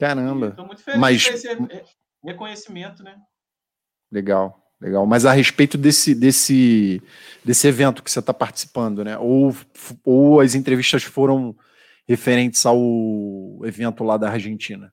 [0.00, 0.48] Caramba.
[0.48, 1.84] Estou muito feliz Mas- com esse re-
[2.24, 3.16] reconhecimento, né?
[4.10, 5.06] Legal, legal.
[5.06, 7.02] Mas a respeito desse, desse,
[7.44, 9.18] desse evento que você está participando, né?
[9.18, 9.54] Ou,
[10.04, 11.56] ou as entrevistas foram
[12.06, 12.78] referentes ao
[13.64, 14.92] evento lá da Argentina?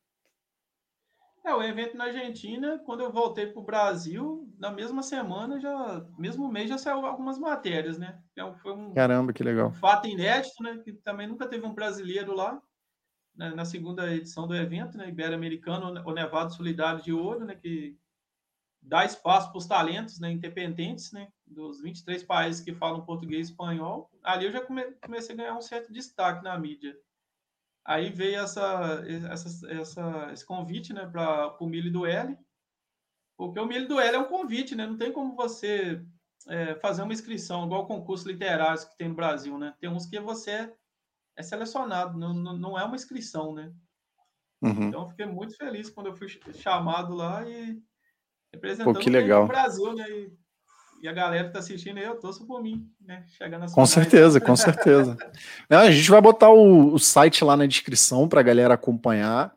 [1.46, 6.06] É, o evento na Argentina, quando eu voltei para o Brasil, na mesma semana, já,
[6.18, 8.18] mesmo mês, já saiu algumas matérias, né?
[8.32, 9.68] Então, foi um, Caramba, que legal.
[9.68, 10.80] Um fato inédito, né?
[10.84, 12.62] Que também nunca teve um brasileiro lá,
[13.36, 13.54] né?
[13.54, 15.10] na segunda edição do evento, né?
[15.10, 17.56] Ibero-Americano, o Nevado Solidário de Ouro, né?
[17.56, 17.98] Que
[18.84, 20.32] dá espaço para os talentos né?
[20.32, 21.30] independentes, né?
[21.46, 24.10] Dos 23 países que falam português e espanhol.
[24.24, 26.98] Ali eu já come, comecei a ganhar um certo destaque na mídia.
[27.86, 32.38] Aí veio essa, essa, essa, esse convite né, para o Milho do L,
[33.38, 34.86] porque o Milho do L é um convite, né?
[34.86, 36.02] Não tem como você
[36.48, 39.76] é, fazer uma inscrição, igual concurso literário que tem no Brasil, né?
[39.80, 40.74] Tem uns que você
[41.36, 43.74] é selecionado, não, não é uma inscrição, né?
[44.62, 44.88] Uhum.
[44.88, 47.82] Então, fiquei muito feliz quando eu fui chamado lá e
[48.54, 49.44] representando Pô, legal.
[49.46, 50.10] o Brasil, né?
[50.10, 50.44] E
[51.04, 53.26] e a galera que tá assistindo aí, eu torço por mim, né?
[53.28, 55.18] Chegar nas Com certeza, com certeza.
[55.70, 59.54] Não, a gente vai botar o, o site lá na descrição para a galera acompanhar.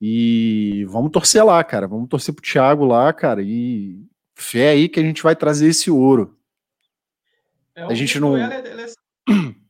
[0.00, 1.86] E vamos torcer lá, cara.
[1.86, 3.42] Vamos torcer pro Thiago lá, cara.
[3.42, 6.34] E fé aí que a gente vai trazer esse ouro.
[7.74, 8.34] É, a gente não.
[8.34, 8.86] É, é...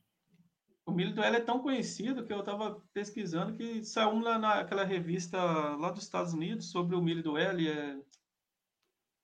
[0.86, 5.38] O milho do L é tão conhecido que eu estava pesquisando que saiu naquela revista
[5.76, 7.68] lá dos Estados Unidos sobre o milho do L.
[7.68, 7.96] É...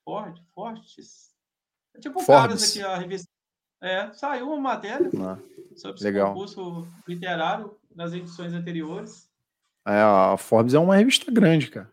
[0.07, 1.33] Ford, Fortes,
[1.97, 2.71] é tipo Forbes.
[2.71, 3.29] aqui, a revista.
[3.83, 5.37] É, saiu uma matéria ah,
[5.75, 6.33] sobre legal.
[6.33, 9.29] concurso literário nas edições anteriores.
[9.85, 11.93] É, a Forbes é uma revista grande, cara.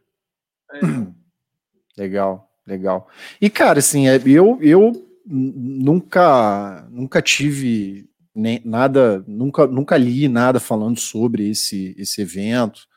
[0.72, 0.80] É.
[1.98, 3.08] Legal, legal.
[3.40, 4.92] E, cara, assim, é, eu, eu
[5.24, 12.88] nunca, nunca tive nem, nada, nunca, nunca li nada falando sobre esse, esse evento,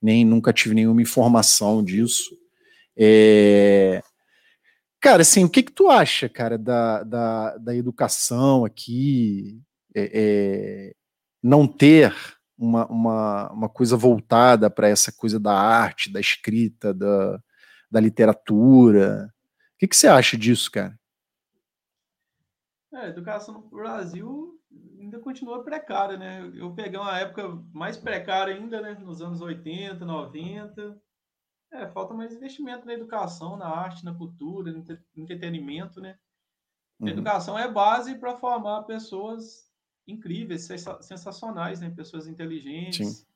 [0.00, 2.34] nem nunca tive nenhuma informação disso.
[2.96, 4.02] É,
[5.00, 9.62] Cara, assim, o que que tu acha, cara, da, da, da educação aqui,
[9.94, 10.94] é, é,
[11.42, 12.12] não ter
[12.56, 17.40] uma, uma, uma coisa voltada para essa coisa da arte, da escrita, da,
[17.88, 19.32] da literatura?
[19.74, 20.98] O que, que você acha disso, cara?
[22.92, 24.58] É, a educação no Brasil
[24.98, 26.50] ainda continua precária, né?
[26.54, 28.94] Eu peguei uma época mais precária ainda, né?
[29.00, 31.00] Nos anos 80, 90,
[31.72, 34.84] é, falta mais investimento na educação, na arte, na cultura, no
[35.16, 36.18] entretenimento, né?
[37.00, 37.08] Uhum.
[37.08, 39.70] A educação é base para formar pessoas
[40.06, 40.66] incríveis,
[41.00, 41.90] sensacionais, né?
[41.90, 43.18] Pessoas inteligentes.
[43.18, 43.28] Sim.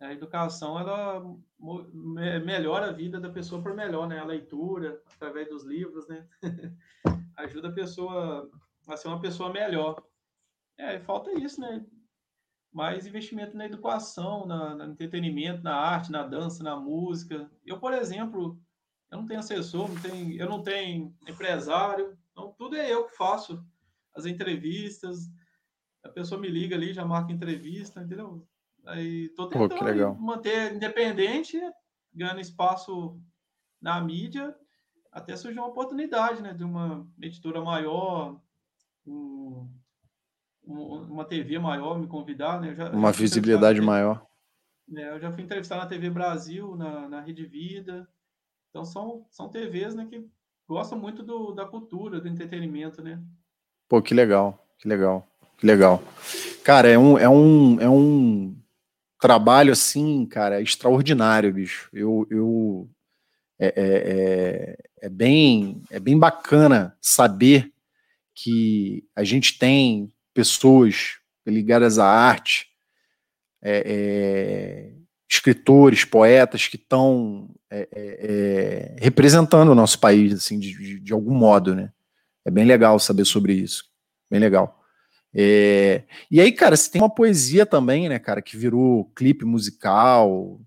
[0.00, 1.22] A educação, ela
[2.42, 4.18] melhora a vida da pessoa por melhor, né?
[4.18, 6.26] A leitura, através dos livros, né?
[7.36, 8.50] Ajuda a pessoa
[8.88, 10.02] a ser uma pessoa melhor.
[10.78, 11.84] É, falta isso, né?
[12.72, 17.50] Mais investimento na educação, na, no entretenimento, na arte, na dança, na música.
[17.64, 18.60] Eu, por exemplo,
[19.10, 23.16] eu não tenho assessor, não tenho, eu não tenho empresário, então tudo é eu que
[23.16, 23.64] faço
[24.14, 25.28] as entrevistas.
[26.04, 28.46] A pessoa me liga ali, já marca entrevista, entendeu?
[28.86, 31.60] Aí tô tentando manter independente,
[32.14, 33.20] ganhando espaço
[33.80, 34.54] na mídia,
[35.12, 38.40] até surgir uma oportunidade, né, de uma editora maior,
[39.06, 39.68] um,
[40.70, 42.74] uma TV maior me convidar, né?
[42.74, 44.24] Já, uma já visibilidade maior.
[44.96, 48.08] É, eu já fui entrevistar na TV Brasil, na, na Rede Vida.
[48.70, 50.24] Então são, são TVs né, que
[50.68, 53.20] gostam muito do, da cultura, do entretenimento, né?
[53.88, 55.26] Pô, que legal, que legal,
[55.58, 56.02] que legal.
[56.64, 58.56] Cara, é um, é um, é um
[59.18, 61.88] trabalho assim, cara, extraordinário, bicho.
[61.92, 62.90] Eu, eu
[63.58, 67.72] é, é, é, é bem, é bem bacana saber
[68.34, 72.66] que a gente tem pessoas ligadas à arte,
[73.62, 74.92] é, é,
[75.28, 81.12] escritores, poetas que estão é, é, é, representando o nosso país, assim, de, de, de,
[81.12, 81.92] algum modo, né?
[82.44, 83.84] É bem legal saber sobre isso,
[84.30, 84.80] bem legal.
[85.32, 90.60] É, e aí, cara, você tem uma poesia também, né, cara, que virou clipe musical.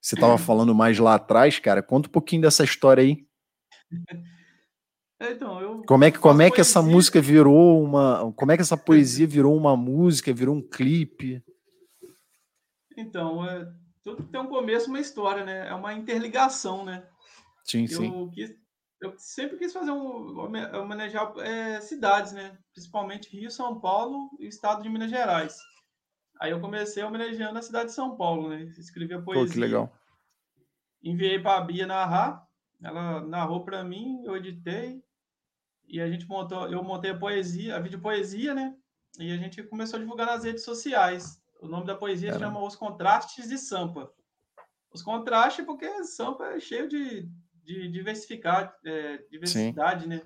[0.00, 1.82] Você estava falando mais lá atrás, cara.
[1.82, 3.24] Conta um pouquinho dessa história aí.
[5.20, 8.32] É, então, eu como é que, como é que essa música virou uma.
[8.32, 11.42] Como é que essa poesia virou uma música, virou um clipe?
[12.96, 13.66] Então, é,
[14.02, 15.68] tudo tem um começo, uma história, né?
[15.68, 17.06] É uma interligação, né?
[17.64, 18.30] Sim, eu sim.
[18.30, 18.54] Quis,
[19.00, 20.38] eu sempre quis fazer um
[20.74, 22.58] homenagear é, cidades, né?
[22.72, 25.58] Principalmente Rio, São Paulo e Estado de Minas Gerais.
[26.40, 28.64] Aí eu comecei homenageando a cidade de São Paulo, né?
[28.78, 29.46] Escrevi a poesia.
[29.46, 29.92] Pô, que legal.
[31.02, 32.43] Enviei para a Bia narrar.
[32.84, 35.02] Ela narrou para mim, eu editei
[35.86, 38.76] e a gente montou, eu montei a poesia, a vídeo poesia, né?
[39.18, 41.42] E a gente começou a divulgar nas redes sociais.
[41.60, 42.46] O nome da poesia Caramba.
[42.46, 44.12] chama Os Contrastes de Sampa.
[44.92, 47.28] Os contrastes, porque Sampa é cheio de
[47.64, 50.08] de diversificar, é, diversidade, Sim.
[50.08, 50.22] né?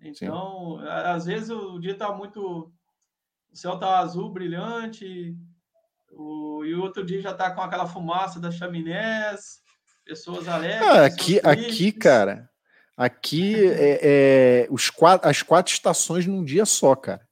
[0.00, 0.86] Então, Sim.
[0.88, 2.72] às vezes o dia está muito.
[3.52, 5.36] O céu está azul, brilhante,
[6.12, 9.60] o, e o outro dia já está com aquela fumaça das chaminés,
[10.04, 10.82] pessoas alegres.
[10.82, 12.50] Ah, aqui, aqui, cara,
[12.96, 17.26] aqui é, é, os quatro, as quatro estações num dia só, cara.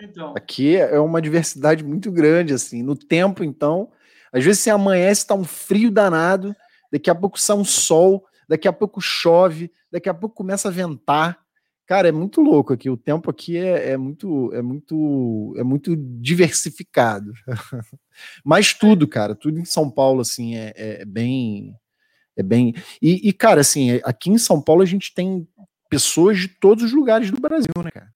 [0.00, 0.32] Então.
[0.36, 2.82] Aqui é uma diversidade muito grande, assim.
[2.82, 3.90] No tempo, então,
[4.32, 6.54] às vezes você amanhece, está um frio danado,
[6.92, 10.72] daqui a pouco sai um sol, daqui a pouco chove, daqui a pouco começa a
[10.72, 11.38] ventar.
[11.86, 12.90] Cara, é muito louco aqui.
[12.90, 17.32] O tempo aqui é, é muito, é muito, é muito diversificado.
[18.44, 21.74] Mas tudo, cara, tudo em São Paulo assim é, é bem,
[22.38, 22.72] é bem.
[23.02, 25.46] E, e, cara, assim, aqui em São Paulo a gente tem
[25.90, 28.14] pessoas de todos os lugares do Brasil, né, cara?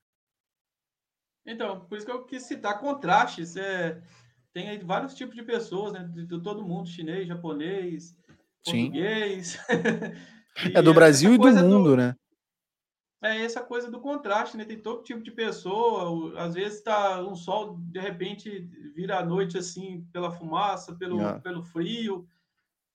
[1.44, 3.56] Então, por isso que eu quis citar contrastes.
[3.56, 4.00] É,
[4.52, 6.08] tem aí vários tipos de pessoas, né?
[6.14, 8.16] De, de todo mundo, chinês, japonês,
[8.64, 9.58] português.
[10.72, 12.14] é do Brasil e do mundo, do, né?
[13.24, 14.64] É essa coisa do contraste, né?
[14.64, 16.38] Tem todo tipo de pessoa.
[16.40, 21.40] Às vezes tá um sol, de repente vira a noite assim pela fumaça, pelo, yeah.
[21.40, 22.28] pelo frio.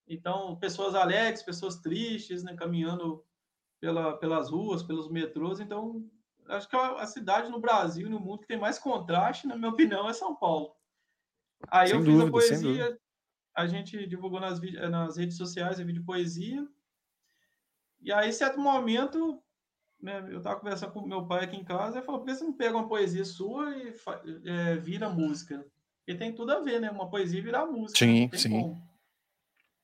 [0.08, 2.56] Então, pessoas alegres, pessoas tristes, né?
[2.56, 3.24] Caminhando
[3.80, 5.60] pela, pelas ruas, pelos metrôs.
[5.60, 6.06] Então,
[6.48, 9.56] acho que é a cidade no Brasil e no mundo que tem mais contraste, na
[9.56, 10.76] minha opinião, é São Paulo.
[11.70, 13.00] Aí sem eu dúvida, fiz a poesia,
[13.56, 16.66] a gente divulgou nas, nas redes sociais a vídeo poesia.
[18.00, 19.42] E aí, em certo momento,
[20.00, 22.44] né, eu estava conversando com meu pai aqui em casa, e falou: por que você
[22.44, 23.94] não pega uma poesia sua e
[24.46, 25.66] é, vira música?
[25.98, 26.90] Porque tem tudo a ver, né?
[26.90, 27.98] Uma poesia virar música.
[27.98, 28.50] Sim, sim.
[28.50, 28.87] Como.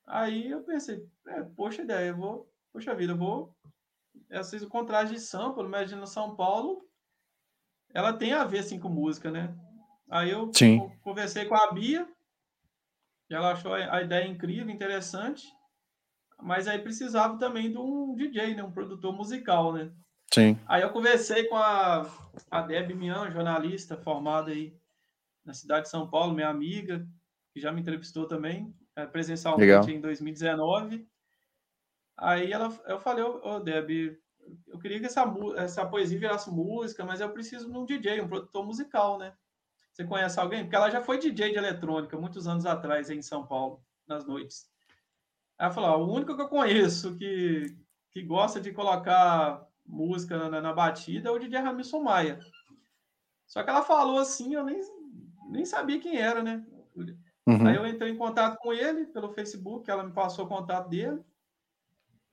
[0.06, 3.54] Aí eu pensei, é, poxa ideia, eu vou, poxa vida, eu vou
[4.30, 6.86] essas o contraste de sampa, imagina São Paulo,
[7.92, 9.54] ela tem a ver assim com música, né?
[10.10, 10.90] Aí eu Sim.
[11.02, 12.06] conversei com a Bia,
[13.30, 15.46] e ela achou a ideia incrível, interessante,
[16.40, 18.62] mas aí precisava também de um DJ, né?
[18.62, 19.90] Um produtor musical, né?
[20.32, 20.58] Sim.
[20.66, 22.10] Aí eu conversei com a,
[22.50, 24.76] a Deb Mian, jornalista formada aí
[25.44, 27.06] na cidade de São Paulo, minha amiga,
[27.52, 28.74] que já me entrevistou também,
[29.10, 29.88] presencialmente Legal.
[29.88, 31.08] em 2019.
[32.16, 34.16] Aí ela, eu falei, ô oh, Deb,
[34.68, 35.24] eu queria que essa,
[35.56, 39.34] essa poesia virasse música, mas eu preciso de um DJ, um produtor musical, né?
[39.92, 40.62] Você conhece alguém?
[40.62, 44.68] Porque ela já foi DJ de eletrônica muitos anos atrás em São Paulo, nas noites.
[45.58, 47.76] Ela falou: o único que eu conheço que,
[48.10, 52.40] que gosta de colocar música na, na batida é o DJ Ramilson Maia.
[53.46, 54.80] Só que ela falou assim, eu nem,
[55.48, 56.64] nem sabia quem era, né?
[57.46, 57.66] Uhum.
[57.66, 61.22] Aí eu entrei em contato com ele pelo Facebook, ela me passou o contato dele,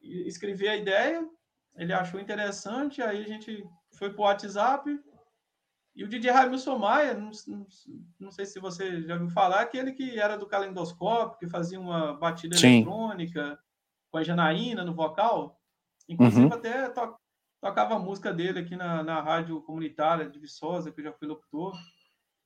[0.02, 1.28] escrevi a ideia,
[1.76, 5.00] ele achou interessante, aí a gente foi para o WhatsApp.
[5.93, 7.67] E o DJ Ramilson Maia, não, não,
[8.17, 12.13] não, sei se você já ouviu falar, aquele que era do calendoscópio, que fazia uma
[12.13, 12.76] batida Sim.
[12.76, 13.60] eletrônica
[14.10, 15.60] com a Janaína no vocal.
[16.08, 16.54] Inclusive, uhum.
[16.54, 17.15] até to,
[17.60, 21.28] tocava a música dele aqui na, na rádio comunitária de Viçosa, que eu já fui
[21.28, 21.74] locutor.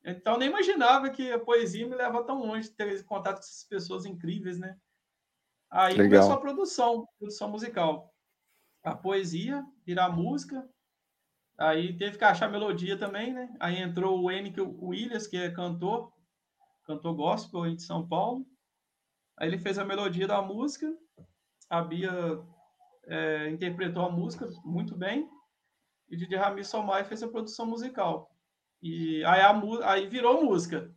[0.05, 3.63] Então, nem imaginava que a poesia me leva tão longe de ter contato com essas
[3.63, 4.77] pessoas incríveis, né?
[5.71, 6.21] Aí Legal.
[6.21, 8.15] começou a produção, produção musical
[8.85, 10.69] a poesia, virar música.
[11.57, 13.53] Aí teve que achar melodia também, né?
[13.59, 16.13] Aí entrou o Henrique Williams, que é cantor,
[16.83, 18.45] cantor gospel aí de São Paulo.
[19.37, 20.95] Aí ele fez a melodia da música,
[21.69, 22.11] a Bia
[23.05, 25.29] é, interpretou a música muito bem,
[26.07, 28.29] e Didi Ramiro Somai fez a produção musical.
[28.81, 29.61] E aí, a,
[29.91, 30.91] aí virou música.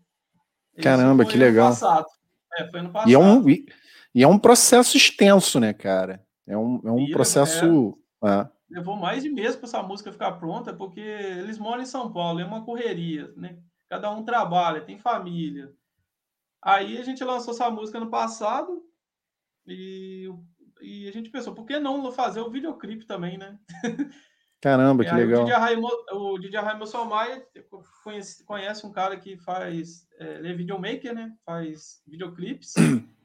[0.83, 1.73] Caramba, que legal.
[1.73, 3.09] É, foi passado.
[3.11, 6.25] E é, um, e é um processo extenso, né, cara?
[6.47, 7.99] É um, é um processo.
[8.25, 8.51] É, é.
[8.71, 12.41] Levou mais de mês para essa música ficar pronta, porque eles moram em São Paulo,
[12.41, 13.59] é uma correria, né?
[13.88, 15.73] Cada um trabalha, tem família.
[16.62, 18.83] Aí a gente lançou essa música no passado
[19.67, 20.29] e,
[20.83, 23.59] e a gente pensou, por que não fazer o videoclipe também, né?
[24.61, 25.44] Caramba, que legal.
[26.12, 27.47] O DJ Raimo Somaia
[28.03, 31.37] conhece, conhece um cara que faz, é, ele é videomaker, né?
[31.44, 32.75] Faz videoclipes.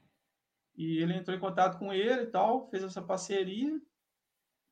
[0.76, 3.80] E ele entrou em contato com ele e tal, fez essa parceria.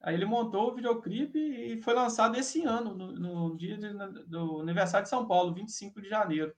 [0.02, 3.92] Aí ele montou o videoclipe e foi lançado esse ano, no, no dia de,
[4.26, 6.52] do aniversário de São Paulo, 25 de janeiro.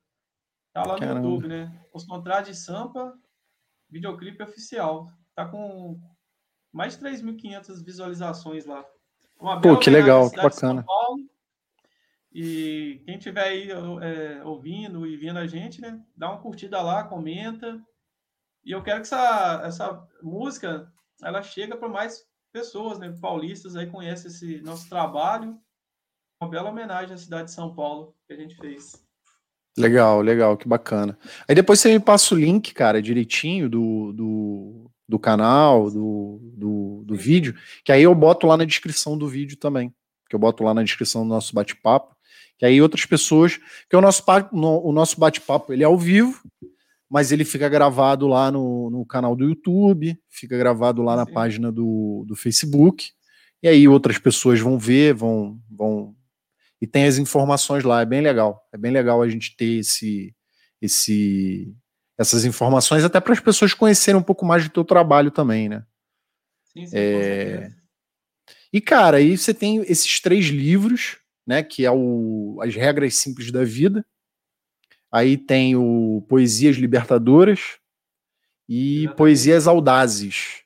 [0.73, 1.29] Tá lá no Caramba.
[1.29, 1.87] YouTube, né?
[1.93, 3.15] Os contratos de Sampa,
[3.91, 5.07] videoclipe oficial.
[5.35, 6.01] Tá com
[6.73, 8.85] mais de 3.500 visualizações lá.
[9.41, 10.85] Uma Pô, que legal, que bacana.
[12.33, 16.01] E quem tiver aí é, ouvindo e vendo a gente, né?
[16.17, 17.81] Dá uma curtida lá, comenta.
[18.65, 20.91] E eu quero que essa, essa música
[21.23, 23.15] ela chega para mais pessoas, né?
[23.21, 25.57] Paulistas aí conhecem esse nosso trabalho.
[26.41, 29.05] Uma bela homenagem à cidade de São Paulo que a gente fez.
[29.77, 31.19] Legal, legal, que bacana.
[31.49, 37.03] Aí depois você me passa o link, cara, direitinho do, do do canal, do, do,
[37.05, 39.93] do vídeo, que aí eu boto lá na descrição do vídeo também.
[40.29, 42.15] Que eu boto lá na descrição do nosso bate-papo.
[42.59, 43.59] Que aí outras pessoas.
[43.89, 46.41] Que o nosso, o nosso bate-papo ele é ao vivo,
[47.11, 51.33] mas ele fica gravado lá no, no canal do YouTube, fica gravado lá na Sim.
[51.33, 53.13] página do, do Facebook.
[53.63, 56.15] E aí outras pessoas vão ver, vão, vão.
[56.81, 58.67] E tem as informações lá, é bem legal.
[58.73, 60.35] É bem legal a gente ter esse,
[60.81, 61.75] esse,
[62.19, 65.85] essas informações, até para as pessoas conhecerem um pouco mais do teu trabalho também, né?
[66.73, 67.73] Sim, sim, é...
[68.73, 71.63] E, cara, aí você tem esses três livros, né?
[71.63, 74.05] Que é o As Regras Simples da Vida.
[75.13, 77.79] Aí tem o Poesias Libertadoras
[78.69, 80.63] e Poesias Audazes.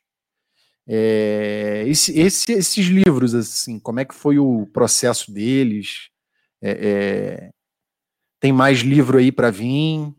[0.87, 6.09] É, esse, esse, esses livros, assim, como é que foi o processo deles?
[6.63, 7.51] É, é,
[8.41, 10.15] tem mais livro aí para vir?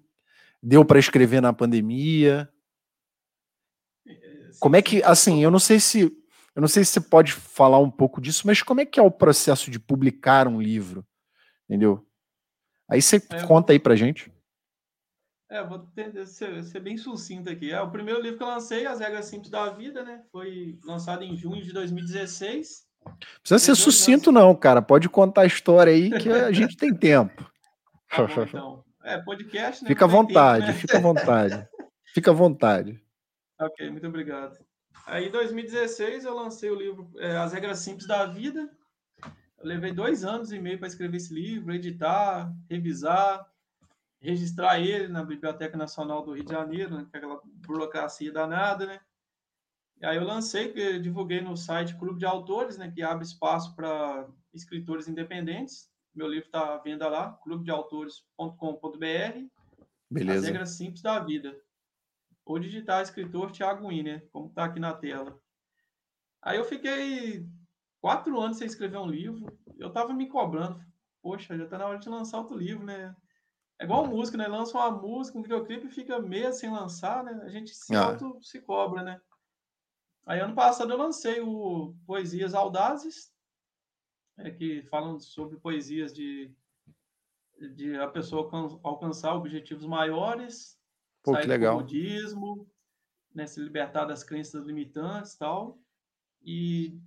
[0.62, 2.50] Deu para escrever na pandemia?
[4.60, 6.16] Como é que, assim, eu não sei se
[6.56, 9.04] eu não sei se você pode falar um pouco disso, mas como é que é
[9.04, 11.06] o processo de publicar um livro,
[11.70, 12.06] entendeu?
[12.90, 14.30] Aí você é, conta aí pra gente.
[15.50, 17.72] É, vou tentar ser, ser, bem sucinto aqui.
[17.72, 20.24] É o primeiro livro que eu lancei, As Regras Simples da Vida, né?
[20.32, 22.86] Foi lançado em junho de 2016.
[23.42, 24.82] Precisa ser sucinto, não, cara.
[24.82, 27.50] Pode contar a história aí que a gente tem tempo.
[28.10, 28.84] Tá bom, então.
[29.04, 29.88] É, podcast, né?
[29.88, 30.80] Fica à vontade, tempo, né?
[30.80, 31.70] fica à vontade.
[32.12, 33.00] Fica à vontade.
[33.60, 34.58] Ok, muito obrigado.
[35.06, 38.68] Aí, em 2016, eu lancei o livro é, As Regras Simples da Vida.
[39.60, 43.46] Eu levei dois anos e meio para escrever esse livro, editar, revisar,
[44.22, 49.00] registrar ele na Biblioteca Nacional do Rio de Janeiro, né, é aquela burocracia danada, né?
[50.02, 54.28] E aí eu lancei, divulguei no site Clube de Autores, né, que abre espaço para
[54.54, 55.89] escritores independentes.
[56.14, 59.48] Meu livro está à venda lá, clubedeautores.com.br.
[60.10, 60.40] Beleza.
[60.40, 61.58] As regras simples da vida.
[62.46, 65.40] Ou digitar escritor Thiago Wiener, como está aqui na tela.
[66.42, 67.46] Aí eu fiquei
[68.02, 69.46] quatro anos sem escrever um livro.
[69.78, 70.84] Eu estava me cobrando.
[71.22, 73.16] Poxa, já está na hora de lançar outro livro, né?
[73.80, 74.48] É igual música, né?
[74.48, 77.40] Lança uma música, um videoclipe e fica meio sem lançar, né?
[77.44, 78.06] A gente se, ah.
[78.06, 79.22] auto, se cobra, né?
[80.26, 83.32] Aí ano passado eu lancei o Poesias Audazes,
[84.40, 86.52] é, que falam sobre poesias de,
[87.76, 88.50] de a pessoa
[88.84, 90.80] alcançar objetivos maiores,
[91.24, 92.70] Pô, sair do budismo,
[93.34, 95.80] né, se libertar das crenças limitantes tal.
[96.42, 96.98] E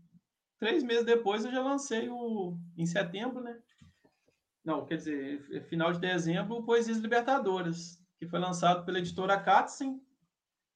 [0.59, 3.59] três meses depois eu já lancei o em setembro, né?
[4.65, 10.01] Não, quer dizer, final de dezembro, o Poesias Libertadoras, que foi lançado pela editora Katzen,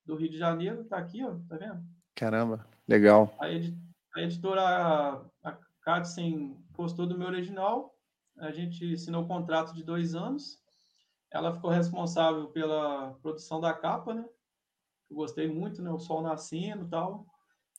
[0.04, 1.84] do Rio de Janeiro, tá aqui, ó, tá vendo?
[2.14, 3.32] Caramba, legal.
[3.38, 3.76] A, edi
[4.14, 5.52] a editora a
[5.86, 7.94] Katzen gostou do meu original,
[8.38, 10.60] a gente assinou um contrato de dois anos.
[11.30, 14.28] Ela ficou responsável pela produção da capa, né?
[15.08, 15.90] Eu gostei muito, né?
[15.90, 17.24] O sol nascendo e tal.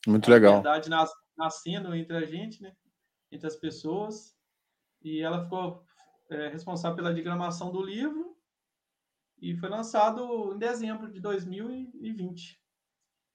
[0.07, 0.53] Muito a legal.
[0.53, 2.73] verdade nas, nascendo entre a gente, né?
[3.29, 4.33] Entre as pessoas.
[5.03, 5.83] E ela ficou
[6.29, 8.37] é, responsável pela diagramação do livro
[9.41, 12.57] e foi lançado em dezembro de 2020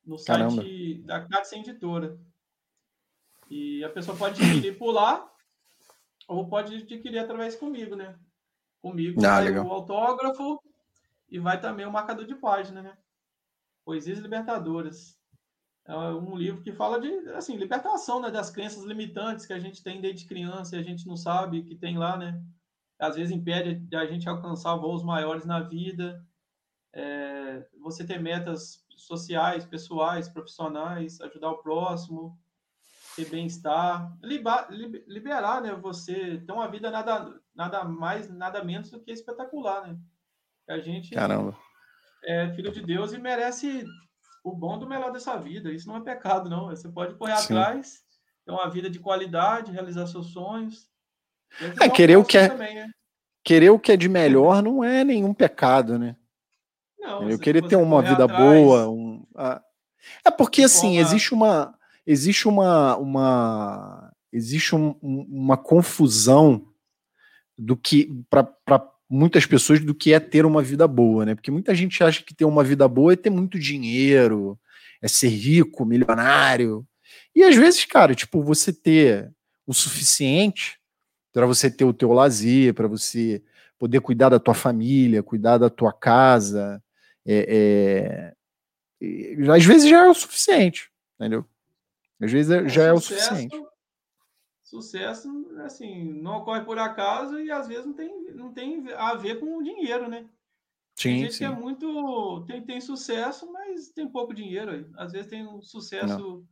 [0.05, 0.63] no Caramba.
[0.63, 2.19] site da Cátia Editora.
[3.53, 5.31] E a pessoa pode adquirir por lá
[6.27, 8.19] ou pode adquirir através comigo, né?
[8.81, 10.59] Comigo ah, vai o autógrafo
[11.29, 12.97] e vai também o marcador de página, né?
[13.85, 15.21] Poesias Libertadoras.
[15.85, 18.31] É um livro que fala de, assim, libertação, né?
[18.31, 21.77] Das crenças limitantes que a gente tem desde criança e a gente não sabe que
[21.77, 22.43] tem lá, né?
[22.99, 26.27] Às vezes impede a gente alcançar voos maiores na vida.
[26.95, 32.41] É, você ter metas sociais, pessoais, profissionais, ajudar o próximo,
[33.15, 34.13] ter bem-estar,
[35.07, 35.75] liberar, né?
[35.75, 39.97] Você ter uma vida nada, nada mais, nada menos do que espetacular, né?
[40.69, 41.57] A gente Caramba.
[42.25, 43.85] é filho de Deus e merece
[44.45, 45.71] o bom do melhor dessa vida.
[45.71, 46.69] Isso não é pecado, não.
[46.69, 47.57] Você pode correr Sim.
[47.57, 48.01] atrás,
[48.45, 50.89] ter uma vida de qualidade, realizar seus sonhos.
[51.81, 52.91] É, querer o que é, também, né?
[53.45, 56.17] querer o que é de melhor não é nenhum pecado, né?
[56.99, 59.27] Não, eu querer ter uma vida atrás, boa, um,
[60.25, 61.77] é porque assim existe uma
[62.07, 66.67] existe uma uma existe um, uma confusão
[67.57, 68.49] do que para
[69.09, 71.35] muitas pessoas do que é ter uma vida boa, né?
[71.35, 74.59] Porque muita gente acha que ter uma vida boa é ter muito dinheiro,
[75.03, 76.87] é ser rico, milionário.
[77.35, 79.31] E às vezes, cara, tipo, você ter
[79.67, 80.79] o suficiente
[81.33, 83.43] para você ter o teu lazer, para você
[83.79, 86.83] poder cuidar da tua família, cuidar da tua casa,
[87.27, 88.35] é,
[89.01, 91.45] é, às vezes já é o suficiente, entendeu?
[92.23, 93.61] Às vezes é, já é o suficiente.
[94.63, 95.29] Sucesso,
[95.65, 99.59] assim, não ocorre por acaso e às vezes não tem, não tem a ver com
[99.59, 100.29] o dinheiro, né?
[100.95, 101.39] Sim, tem gente sim.
[101.39, 102.45] que é muito.
[102.47, 104.91] Tem, tem sucesso, mas tem pouco dinheiro.
[104.97, 106.47] Às vezes tem um sucesso Não.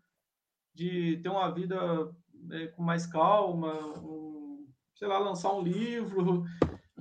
[0.75, 1.77] de ter uma vida
[2.51, 4.66] é, com mais calma, um,
[4.97, 6.45] sei lá, lançar um livro.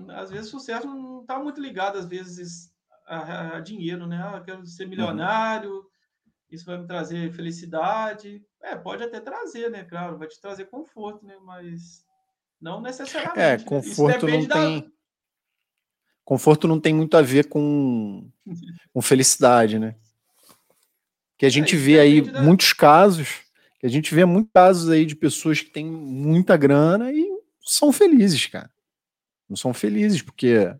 [0.09, 2.71] Às vezes o sucesso não está muito ligado, às vezes,
[3.07, 4.21] a, a dinheiro, né?
[4.21, 4.89] Ah, quero ser uhum.
[4.89, 5.85] milionário, uhum.
[6.51, 8.45] isso vai me trazer felicidade.
[8.61, 9.83] É, pode até trazer, né?
[9.83, 11.37] Claro, vai te trazer conforto, né?
[11.43, 12.03] Mas
[12.61, 13.39] não necessariamente.
[13.39, 13.63] É, né?
[13.63, 14.37] conforto né?
[14.37, 14.55] não da...
[14.55, 14.93] tem.
[16.25, 18.29] Conforto não tem muito a ver com,
[18.93, 19.95] com felicidade, né?
[21.37, 22.41] Que a gente é, vê aí da...
[22.41, 23.41] muitos casos,
[23.79, 27.27] que a gente vê muitos casos aí de pessoas que têm muita grana e
[27.61, 28.69] são felizes, cara.
[29.47, 30.71] Não são felizes, porque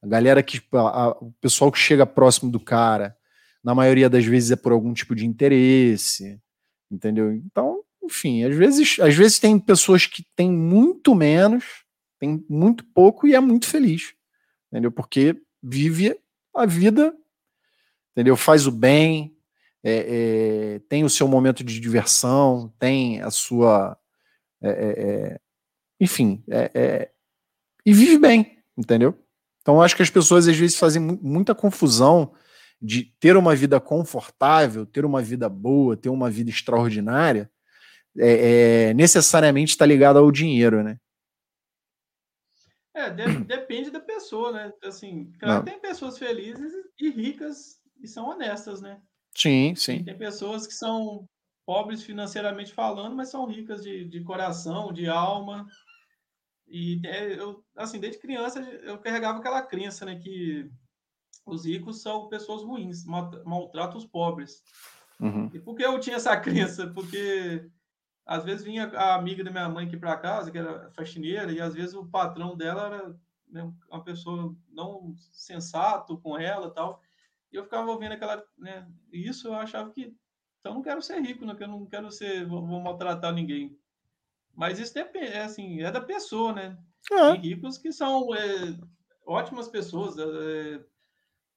[0.00, 0.62] a galera que.
[0.72, 3.16] A, a, o pessoal que chega próximo do cara,
[3.62, 6.40] na maioria das vezes é por algum tipo de interesse,
[6.90, 7.32] entendeu?
[7.32, 11.84] Então, enfim, às vezes, às vezes tem pessoas que têm muito menos,
[12.18, 14.14] tem muito pouco e é muito feliz,
[14.70, 14.90] entendeu?
[14.90, 16.18] Porque vive
[16.54, 17.14] a vida,
[18.12, 18.36] entendeu?
[18.36, 19.36] Faz o bem,
[19.82, 23.96] é, é, tem o seu momento de diversão, tem a sua.
[24.60, 25.40] É, é, é
[25.98, 27.10] enfim, é,
[27.84, 29.18] e vive bem, entendeu?
[29.62, 32.32] Então, acho que as pessoas às vezes fazem muita confusão
[32.80, 37.50] de ter uma vida confortável, ter uma vida boa, ter uma vida extraordinária,
[38.18, 40.98] é, é, necessariamente está ligado ao dinheiro, né?
[42.94, 44.72] É, de, depende da pessoa, né?
[44.84, 49.00] Assim, claro, tem pessoas felizes e ricas e são honestas, né?
[49.34, 50.02] Sim, sim.
[50.02, 51.28] Tem pessoas que são
[51.66, 55.66] pobres financeiramente falando, mas são ricas de, de coração, de alma.
[56.66, 60.70] E é, eu, assim, desde criança eu carregava aquela crença, né, que
[61.46, 64.62] os ricos são pessoas ruins, maltratam os pobres.
[65.20, 65.48] Uhum.
[65.54, 66.88] E por que eu tinha essa crença?
[66.88, 67.70] Porque
[68.26, 71.60] às vezes vinha a amiga da minha mãe aqui para casa, que era faxineira, e
[71.60, 73.16] às vezes o patrão dela era
[73.48, 77.00] né, uma pessoa não sensato com ela tal.
[77.52, 80.14] E eu ficava ouvindo aquela, né, isso eu achava que
[80.60, 83.78] então não quero ser rico, né, que eu não quero ser, vou, vou maltratar ninguém.
[84.52, 86.76] Mas isso depende, é assim, é da pessoa, né?
[87.12, 87.32] É.
[87.32, 88.76] Tem ricos que são é,
[89.24, 90.84] ótimas pessoas, é,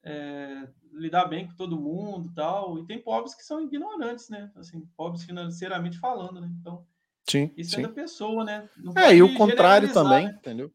[0.04, 2.80] é, lidar bem com todo mundo tal.
[2.80, 4.52] E tem pobres que são ignorantes, né?
[4.56, 6.50] Assim, pobres financeiramente falando, né?
[6.60, 6.86] Então,
[7.30, 7.84] sim, isso sim.
[7.84, 8.70] é da pessoa, né?
[8.78, 10.36] Não é, e o contrário também, né?
[10.38, 10.72] entendeu?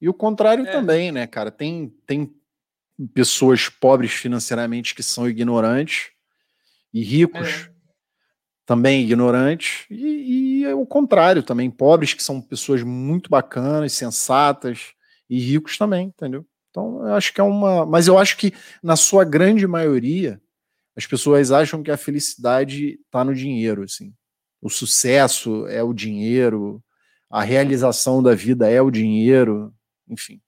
[0.00, 0.70] E o contrário é.
[0.70, 1.50] também, né, cara?
[1.50, 2.34] Tem, tem
[3.14, 6.10] pessoas pobres financeiramente que são ignorantes
[6.92, 7.70] e ricos é.
[8.64, 14.94] também ignorantes, e, e é o contrário também, pobres que são pessoas muito bacanas, sensatas,
[15.28, 16.46] e ricos também, entendeu?
[16.76, 17.86] Então, eu acho que é uma.
[17.86, 18.52] Mas eu acho que,
[18.82, 20.38] na sua grande maioria,
[20.94, 24.14] as pessoas acham que a felicidade está no dinheiro, assim.
[24.60, 26.84] O sucesso é o dinheiro,
[27.30, 29.74] a realização da vida é o dinheiro,
[30.06, 30.38] enfim.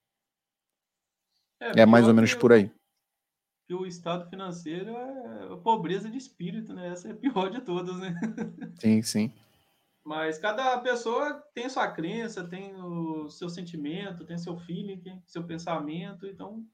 [1.60, 2.70] É, é mais ou menos por aí.
[3.66, 6.88] Que o estado financeiro é a pobreza de espírito, né?
[6.88, 8.14] Essa é a pior de todas, né?
[8.78, 9.32] Sim, sim.
[10.04, 16.26] Mas cada pessoa tem sua crença, tem o seu sentimento, tem seu feeling, seu pensamento,
[16.26, 16.64] então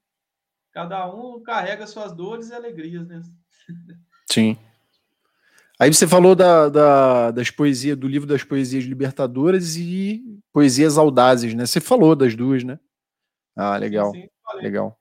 [0.71, 3.21] cada um carrega suas dores e alegrias, né?
[4.29, 4.57] Sim.
[5.77, 10.23] Aí você falou da, da, das poesias, do livro das poesias libertadoras e
[10.53, 11.65] poesias audazes, né?
[11.65, 12.79] Você falou das duas, né?
[13.55, 14.11] Ah, legal.
[14.11, 14.27] Sim,
[14.61, 14.97] legal.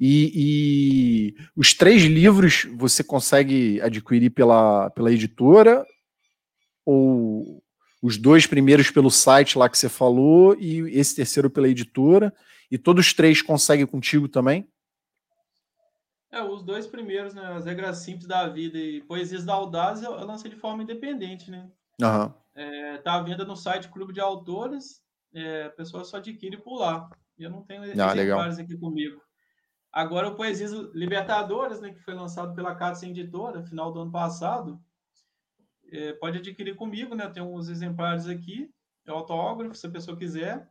[0.00, 5.86] E, e, os três livros você consegue adquirir pela, pela editora
[6.84, 7.62] ou
[8.02, 12.32] os dois primeiros pelo site lá que você falou e esse terceiro pela editora?
[12.70, 14.68] E todos os três conseguem contigo também?
[16.30, 17.44] É, os dois primeiros, né?
[17.52, 21.70] As regras simples da vida e poesias da Audaz eu, lancei de forma independente, né?
[22.00, 22.32] Uhum.
[22.54, 25.02] É, tá à venda no site Clube de Autores,
[25.34, 27.10] é, a pessoa só adquire por lá.
[27.38, 29.20] Eu não tenho ah, exemplares aqui comigo.
[29.92, 34.80] Agora o Poesias Libertadores, né, que foi lançado pela Casa Editora, final do ano passado,
[35.92, 37.28] é, pode adquirir comigo, né?
[37.28, 38.72] Tem uns exemplares aqui,
[39.06, 40.68] é autógrafo, se a pessoa quiser.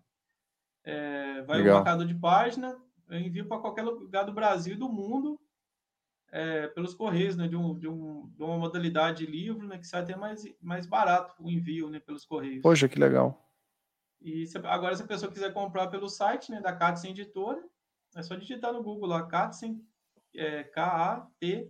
[0.84, 1.76] É, vai Legal.
[1.76, 2.76] um marcador de página,
[3.08, 5.40] eu envio para qualquer lugar do Brasil e do mundo
[6.32, 7.48] é, pelos correios, né?
[7.48, 9.78] De, um, de, um, de uma modalidade de livro, né?
[9.78, 12.00] Que sai até mais, mais barato o envio, né?
[12.00, 12.62] Pelos correios.
[12.62, 13.48] Poxa, que legal.
[14.20, 16.62] E se, agora, se a pessoa quiser comprar pelo site, né?
[16.62, 17.62] Da Katsen Editora,
[18.16, 19.86] é só digitar no Google lá, Katsen,
[20.34, 21.70] é, K-A-T,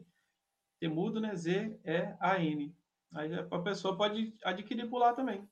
[0.79, 1.35] temudo, né?
[1.35, 2.75] Z-E-A-N.
[3.13, 5.47] Aí a pessoa pode adquirir por lá também.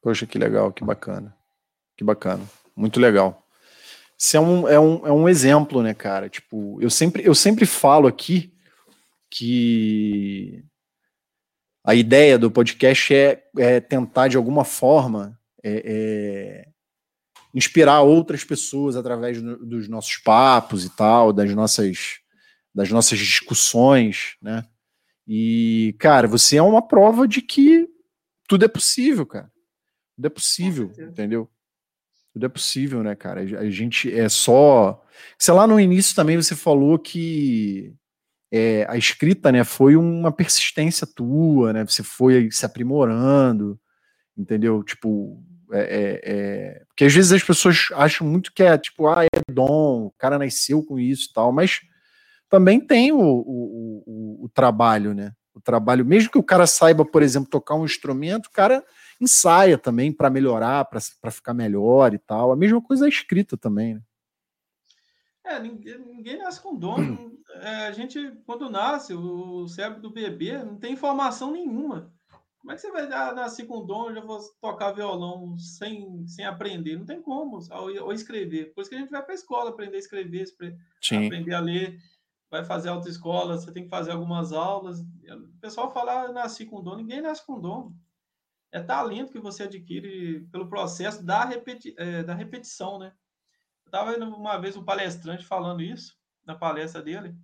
[0.00, 1.36] Poxa, que legal, que bacana.
[1.96, 2.44] Que bacana.
[2.74, 3.46] Muito legal.
[4.18, 6.28] Isso é um, é um, é um exemplo, né, cara?
[6.28, 8.52] Tipo, eu sempre, eu sempre falo aqui
[9.30, 10.64] que
[11.84, 16.68] a ideia do podcast é, é tentar, de alguma forma, é, é
[17.54, 22.20] inspirar outras pessoas através do, dos nossos papos e tal, das nossas,
[22.74, 24.64] das nossas discussões, né?
[25.26, 27.88] E, cara, você é uma prova de que
[28.48, 29.50] tudo é possível, cara.
[30.16, 31.50] Tudo é possível, entendeu?
[32.32, 33.40] Tudo é possível, né, cara?
[33.40, 35.02] A gente é só.
[35.38, 37.94] Sei lá, no início também você falou que
[38.50, 41.84] é, a escrita, né, foi uma persistência tua, né?
[41.84, 43.80] Você foi se aprimorando,
[44.36, 44.82] entendeu?
[44.82, 45.42] Tipo,
[45.72, 49.52] é, é, é, porque às vezes as pessoas acham muito que é tipo, ah, é
[49.52, 51.80] dom, o cara nasceu com isso e tal, mas
[52.52, 55.32] também tem o, o, o, o trabalho, né?
[55.54, 58.84] O trabalho, mesmo que o cara saiba, por exemplo, tocar um instrumento, o cara
[59.18, 62.52] ensaia também para melhorar, para ficar melhor e tal.
[62.52, 64.02] A mesma coisa a escrita também, né?
[65.44, 66.96] É, ninguém, ninguém nasce com dom.
[67.54, 72.10] É, a gente, quando nasce, o cérebro do bebê não tem informação nenhuma.
[72.58, 76.46] Como é que você vai ah, nascer com dom, já vou tocar violão sem, sem
[76.46, 76.96] aprender?
[76.96, 78.72] Não tem como, ou, ou escrever.
[78.72, 80.46] Por isso que a gente vai para a escola aprender a escrever,
[80.98, 81.26] Sim.
[81.26, 81.98] aprender a ler,
[82.52, 85.00] vai fazer autoescola, você tem que fazer algumas aulas.
[85.00, 86.94] O pessoal fala, ah, nasci com dom.
[86.94, 87.92] Ninguém nasce com dom.
[88.70, 93.12] É talento que você adquire pelo processo da, repeti é, da repetição, né?
[93.84, 97.34] Eu estava uma vez um palestrante falando isso, na palestra dele.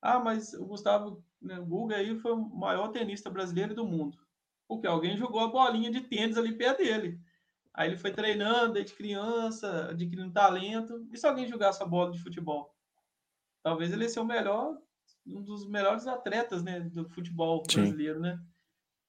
[0.00, 4.16] Ah, mas o Gustavo né, Guga aí foi o maior tenista brasileiro do mundo
[4.74, 7.20] porque alguém jogou a bolinha de tênis ali perto dele.
[7.74, 11.06] Aí ele foi treinando desde criança, adquirindo talento.
[11.12, 12.74] E se alguém jogasse a bola de futebol?
[13.62, 14.76] Talvez ele seja o melhor,
[15.26, 18.22] um dos melhores atletas né, do futebol brasileiro, Sim.
[18.22, 18.40] né?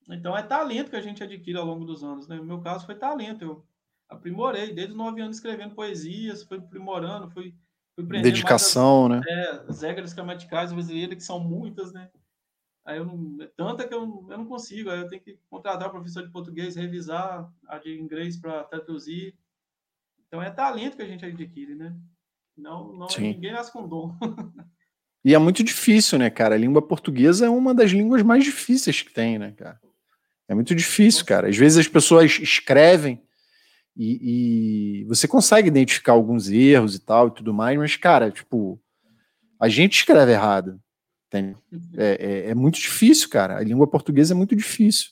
[0.09, 2.35] Então é talento que a gente adquire ao longo dos anos, né?
[2.35, 3.43] No meu caso foi talento.
[3.43, 3.65] Eu
[4.09, 7.55] aprimorei desde os nove anos escrevendo poesias, fui aprimorando, fui,
[7.95, 9.21] fui Dedicação, as, né?
[9.27, 12.09] É, as regras gramaticais brasileiras, que são muitas, né?
[12.85, 15.87] Aí eu não, é tanta que eu, eu não consigo, aí eu tenho que contratar
[15.87, 19.33] o professor de português, revisar a de inglês para traduzir.
[20.27, 21.95] Então é talento que a gente adquire, né?
[22.57, 24.15] Não, não ninguém nasce com dom.
[25.25, 26.55] e é muito difícil, né, cara?
[26.55, 29.79] A língua portuguesa é uma das línguas mais difíceis que tem, né, cara?
[30.47, 31.49] É muito difícil, cara.
[31.49, 33.21] Às vezes as pessoas escrevem
[33.95, 38.79] e, e, você consegue identificar alguns erros e tal e tudo mais, mas, cara, tipo,
[39.59, 40.79] a gente escreve errado.
[41.33, 41.55] Uhum.
[41.97, 43.57] É, é, é, muito difícil, cara.
[43.57, 45.07] A língua portuguesa é muito difícil.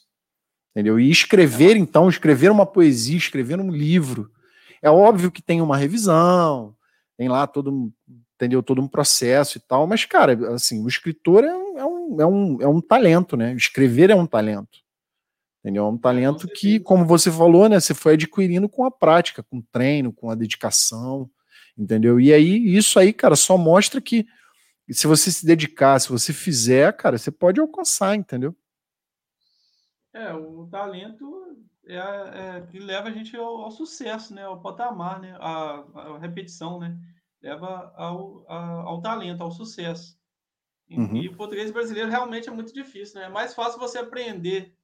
[0.72, 1.00] Entendeu?
[1.00, 4.32] E escrever, então, escrever uma poesia, escrever um livro,
[4.82, 6.76] é óbvio que tem uma revisão,
[7.22, 7.94] tem lá todo,
[8.34, 12.22] entendeu, todo um processo e tal, mas, cara, assim, o escritor é um, é um,
[12.22, 13.54] é um, é um talento, né?
[13.54, 14.80] Escrever é um talento.
[15.60, 15.86] Entendeu?
[15.86, 19.60] É um talento que, como você falou, né, você foi adquirindo com a prática, com
[19.60, 21.30] o treino, com a dedicação,
[21.78, 22.20] entendeu?
[22.20, 24.26] E aí, isso aí, cara, só mostra que
[24.90, 28.56] se você se dedicar, se você fizer, cara, você pode alcançar, entendeu?
[30.12, 31.56] É, o talento
[31.96, 34.44] é, é que leva a gente ao, ao, sucesso, né?
[34.44, 35.36] Ao patamar, né?
[35.40, 36.98] A, a repetição, né?
[37.42, 40.20] Leva ao, a, ao talento, ao sucesso.
[40.90, 41.16] E, uhum.
[41.16, 43.28] e, o português brasileiro realmente é muito difícil, né?
[43.28, 44.76] É mais fácil você aprender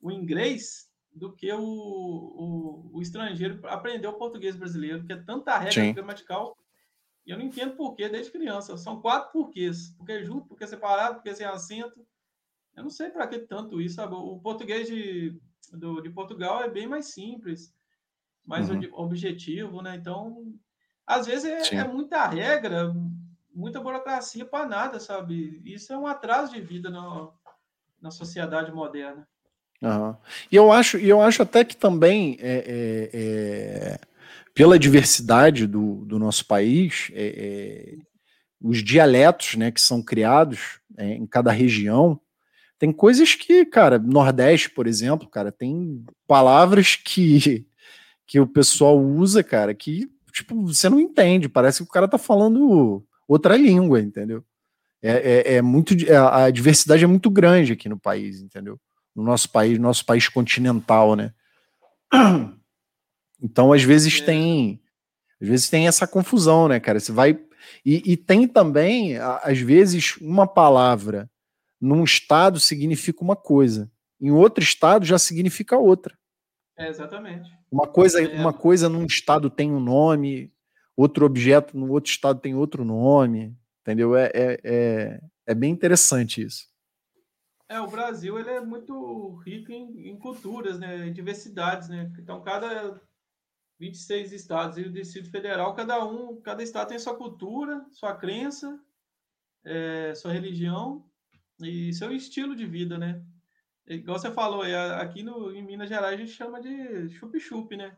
[0.00, 5.56] o inglês do que o, o, o estrangeiro aprender o português brasileiro, porque é tanta
[5.56, 5.94] regra Sim.
[5.94, 6.56] gramatical
[7.26, 8.76] e eu não entendo por quê desde criança.
[8.76, 9.94] São quatro porquês.
[9.96, 12.06] Porque junto, porque separado, porque sem acento.
[12.76, 14.14] Eu não sei para que tanto isso, sabe?
[14.14, 15.40] O português de,
[15.72, 17.72] do, de Portugal é bem mais simples,
[18.44, 18.88] mais uhum.
[18.94, 19.96] objetivo, né?
[19.96, 20.54] Então,
[21.06, 22.94] às vezes é, é muita regra,
[23.54, 25.60] muita burocracia para nada, sabe?
[25.64, 27.28] Isso é um atraso de vida na,
[28.00, 29.26] na sociedade moderna.
[29.82, 30.16] Uhum.
[30.50, 34.00] E eu acho, eu acho até que também é, é, é
[34.54, 37.98] pela diversidade do, do nosso país, é, é,
[38.60, 42.18] os dialetos né, que são criados é, em cada região,
[42.78, 47.66] tem coisas que, cara, Nordeste, por exemplo, cara, tem palavras que,
[48.26, 52.18] que o pessoal usa, cara, que tipo, você não entende, parece que o cara tá
[52.18, 54.44] falando outra língua, entendeu?
[55.00, 58.80] É, é, é muito é, a diversidade é muito grande aqui no país, entendeu?
[59.14, 61.32] No nosso país, nosso país continental, né?
[63.42, 64.24] Então, às vezes é.
[64.24, 64.80] tem,
[65.38, 66.98] às vezes tem essa confusão, né, cara?
[66.98, 67.38] Você vai
[67.84, 71.28] e, e, tem também, às vezes, uma palavra
[71.84, 76.16] num estado significa uma coisa, em outro estado já significa outra.
[76.78, 77.50] É, exatamente.
[77.70, 78.40] Uma coisa, é.
[78.40, 80.52] uma coisa num estado tem um nome,
[80.96, 84.16] outro objeto no outro estado tem outro nome, entendeu?
[84.16, 86.66] É, é, é, é bem interessante isso.
[87.68, 92.10] É, o Brasil ele é muito rico em, em culturas, né, em diversidades, né?
[92.18, 93.00] Então cada
[93.78, 98.80] 26 estados e o Distrito Federal, cada um, cada estado tem sua cultura, sua crença,
[99.64, 101.04] é, sua religião
[101.60, 103.22] e seu estilo de vida, né?
[103.86, 104.62] Igual você falou,
[104.98, 107.96] aqui no, em Minas Gerais a gente chama de chup-chup, né?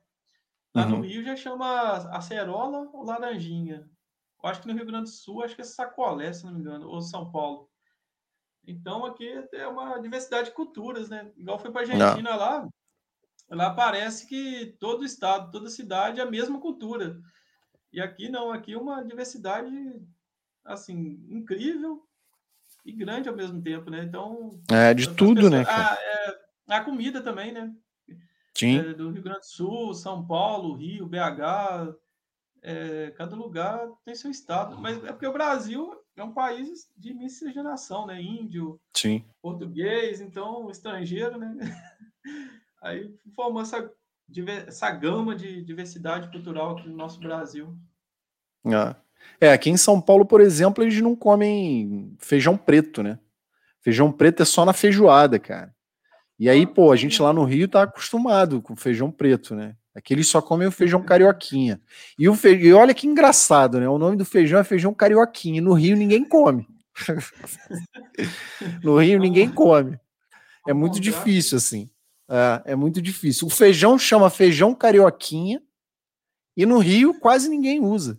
[0.75, 0.97] Lá uhum.
[0.97, 3.89] no Rio já chama acerola ou laranjinha.
[4.43, 6.61] Eu acho que no Rio Grande do Sul, acho que é sacolé, se não me
[6.61, 7.71] engano, ou São Paulo.
[8.67, 11.33] Então aqui é uma diversidade de culturas, né?
[11.37, 12.37] Igual foi para Argentina não.
[12.37, 12.69] lá,
[13.49, 17.21] lá parece que todo estado, toda cidade é a mesma cultura.
[17.93, 19.71] E aqui não, aqui é uma diversidade
[20.65, 22.06] assim incrível
[22.87, 24.05] e grande ao mesmo tempo, né?
[24.05, 25.85] Então é de tudo, né, pessoas, né?
[25.85, 27.75] A, é, a comida também, né?
[28.55, 28.79] Sim.
[28.79, 31.95] É, do Rio Grande do Sul, São Paulo, Rio, BH,
[32.63, 37.13] é, cada lugar tem seu estado, mas é porque o Brasil é um país de
[37.13, 38.23] miscigenação, né?
[38.23, 39.25] Índio, Sim.
[39.43, 41.57] português, então estrangeiro, né?
[42.81, 43.93] Aí formou essa,
[44.67, 47.77] essa gama de diversidade cultural aqui no nosso Brasil.
[48.65, 48.97] Ah.
[49.41, 53.19] É, aqui em São Paulo, por exemplo, eles não comem feijão preto, né?
[53.81, 55.75] Feijão preto é só na feijoada, cara.
[56.39, 59.75] E aí, pô, a gente lá no Rio tá acostumado com feijão preto, né?
[59.95, 61.81] Aqui eles só comem o feijão carioquinha.
[62.19, 62.51] E, o fe...
[62.51, 63.89] e olha que engraçado, né?
[63.89, 65.63] O nome do feijão é feijão carioquinha.
[65.63, 66.69] No Rio ninguém come.
[68.85, 69.99] no Rio ninguém come.
[70.69, 71.89] É muito difícil, assim.
[72.29, 73.47] É, é muito difícil.
[73.47, 75.63] O feijão chama feijão carioquinha
[76.55, 78.19] e no Rio quase ninguém usa.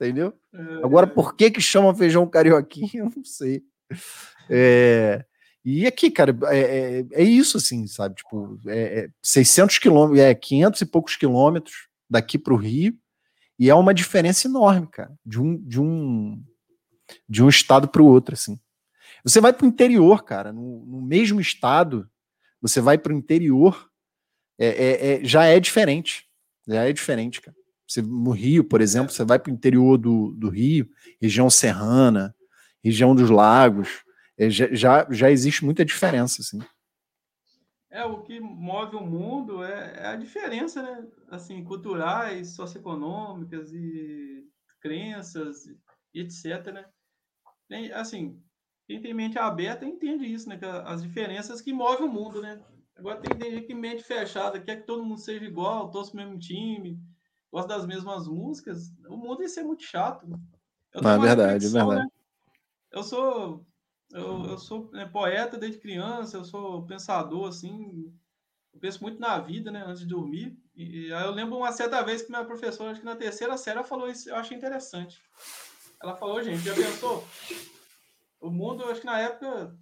[0.00, 0.34] Entendeu?
[0.82, 2.88] Agora, por que que chama feijão carioquinha?
[3.02, 3.62] Eu não sei.
[4.50, 5.24] É,
[5.64, 8.16] e aqui, cara, é, é, é isso, assim, sabe?
[8.16, 12.94] Tipo, é, é 600 quilômetros, é 500 e poucos quilômetros daqui para o Rio,
[13.58, 16.44] e é uma diferença enorme, cara, de um, de um,
[17.26, 18.58] de um estado para o outro, assim.
[19.24, 22.06] Você vai para o interior, cara, no, no, mesmo estado,
[22.60, 23.88] você vai para o interior,
[24.58, 26.26] é, é, é, já é diferente,
[26.68, 27.56] já é diferente, cara.
[27.86, 30.88] Você, no Rio, por exemplo, você vai para o interior do, do Rio,
[31.20, 32.34] região serrana,
[32.82, 34.04] região dos lagos,
[34.36, 36.58] é, já, já existe muita diferença, assim.
[37.90, 41.06] É, o que move o mundo é, é, a diferença, né?
[41.28, 44.44] Assim, culturais, socioeconômicas e
[44.80, 45.66] crenças,
[46.12, 46.84] e etc, né?
[47.68, 48.42] Tem, assim,
[48.86, 50.58] quem tem mente aberta entende isso, né?
[50.84, 52.60] As diferenças que movem o mundo, né?
[52.96, 56.38] Agora tem, gente que mente fechada, quer que todo mundo seja igual, todos o mesmo
[56.38, 57.00] time,
[57.54, 58.92] gosta das mesmas músicas.
[59.08, 60.26] O mundo ia ser muito chato.
[60.26, 62.00] Não, é verdade, é verdade.
[62.00, 62.08] Né?
[62.90, 63.64] Eu sou
[64.12, 68.12] eu, eu sou né, poeta desde criança, eu sou pensador, assim,
[68.72, 70.56] eu penso muito na vida, né, antes de dormir.
[70.74, 73.56] E, e aí eu lembro uma certa vez que minha professora, acho que na terceira
[73.56, 75.20] série, ela falou isso, eu achei interessante.
[76.02, 77.24] Ela falou, gente, já pensou?
[78.40, 79.76] O mundo, acho que na época,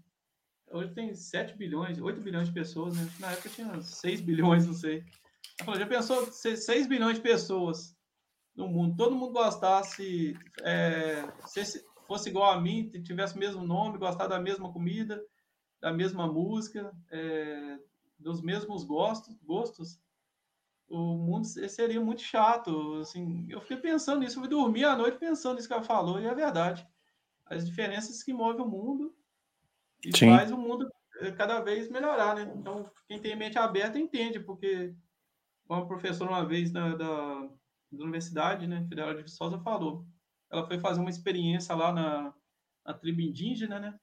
[0.70, 3.10] hoje tem 7 bilhões, 8 bilhões de pessoas, né?
[3.18, 5.04] Na época tinha 6 bilhões, não sei.
[5.76, 7.96] Já pensou 6 bilhões de pessoas
[8.54, 11.24] no mundo, todo mundo gostasse, é,
[12.06, 15.22] fosse igual a mim, tivesse o mesmo nome, gostar da mesma comida,
[15.80, 17.78] da mesma música, é,
[18.18, 19.98] dos mesmos gostos, gostos,
[20.88, 22.94] o mundo seria muito chato.
[23.00, 26.20] Assim, eu fiquei pensando nisso, eu fui dormir à noite pensando nisso que ela falou,
[26.20, 26.86] e é verdade.
[27.46, 29.14] As diferenças que movem o mundo
[30.04, 30.28] e Sim.
[30.30, 30.90] faz o mundo
[31.20, 32.52] é, cada vez melhorar, né?
[32.56, 34.94] Então, quem tem mente aberta entende, porque
[35.72, 37.48] uma professora uma vez da, da,
[37.92, 40.06] da Universidade né, Federal de Viçosa falou,
[40.50, 42.34] ela foi fazer uma experiência lá na,
[42.84, 43.98] na tribo indígena, né?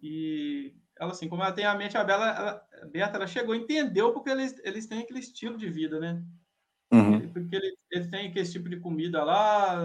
[0.00, 4.30] E ela, assim, como ela tem a mente aberta, ela, aberta, ela chegou, entendeu porque
[4.30, 6.22] eles, eles têm aquele estilo de vida, né?
[6.92, 7.32] Uhum.
[7.32, 9.78] Porque eles, eles têm aquele tipo de comida lá,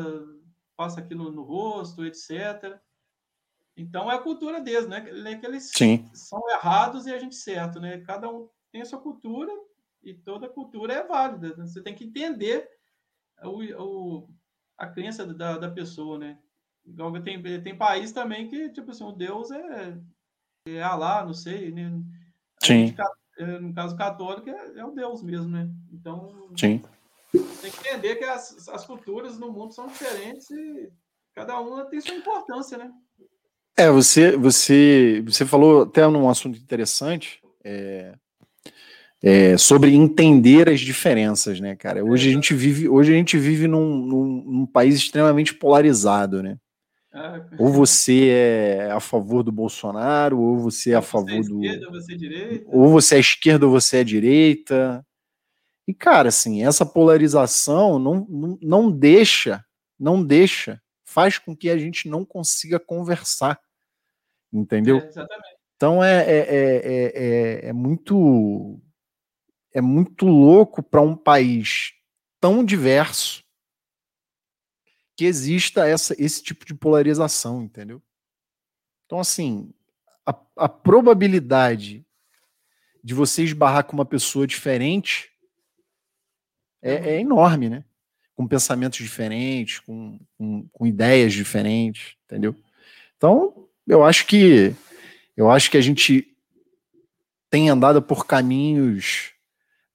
[0.75, 2.79] passa aquilo no rosto, etc.
[3.75, 5.01] Então é a cultura deles, né?
[5.01, 6.09] Que eles Sim.
[6.13, 7.99] são errados e a gente certo, né?
[8.01, 9.51] Cada um tem a sua cultura
[10.07, 11.55] e toda cultura é válida.
[11.55, 11.65] Né?
[11.65, 12.67] Você tem que entender
[13.43, 14.29] o, o,
[14.77, 16.37] a crença da, da pessoa, né?
[17.23, 19.97] Tem, tem país também que, tipo assim, o Deus é,
[20.67, 21.91] é Alá, não sei, né?
[22.63, 22.87] Sim.
[22.87, 23.01] Gente,
[23.39, 25.69] é, no caso católico, é, é o Deus mesmo, né?
[25.91, 26.81] Então, Sim.
[27.61, 30.89] tem que entender que as, as culturas no mundo são diferentes e
[31.35, 32.91] cada uma tem sua importância, né?
[33.75, 38.17] É, você, você, você falou até num assunto interessante, é,
[39.21, 42.03] é, sobre entender as diferenças, né, cara?
[42.03, 46.57] Hoje a gente vive, hoje a gente vive num, num, num país extremamente polarizado, né?
[47.11, 51.65] Ah, ou você é a favor do Bolsonaro, ou você é a favor é do.
[51.65, 51.79] É.
[52.67, 55.03] Ou você é esquerda ou você é direita.
[55.87, 59.63] E, cara, assim, essa polarização não, não, não deixa,
[59.97, 63.59] não deixa, faz com que a gente não consiga conversar.
[64.51, 64.97] Entendeu?
[64.97, 65.57] É, exatamente.
[65.75, 68.81] Então é, é, é, é, é muito
[69.77, 71.93] é muito louco para um país
[72.41, 73.43] tão diverso
[75.15, 78.01] que exista essa, esse tipo de polarização, entendeu?
[79.05, 79.71] Então, assim,
[80.25, 82.03] a, a probabilidade
[83.03, 85.29] de você esbarrar com uma pessoa diferente
[86.81, 87.85] é, é enorme, né?
[88.35, 92.55] Com pensamentos diferentes, com, com, com ideias diferentes, entendeu?
[93.15, 94.75] Então, eu acho que
[95.35, 96.35] eu acho que a gente
[97.47, 99.36] tem andado por caminhos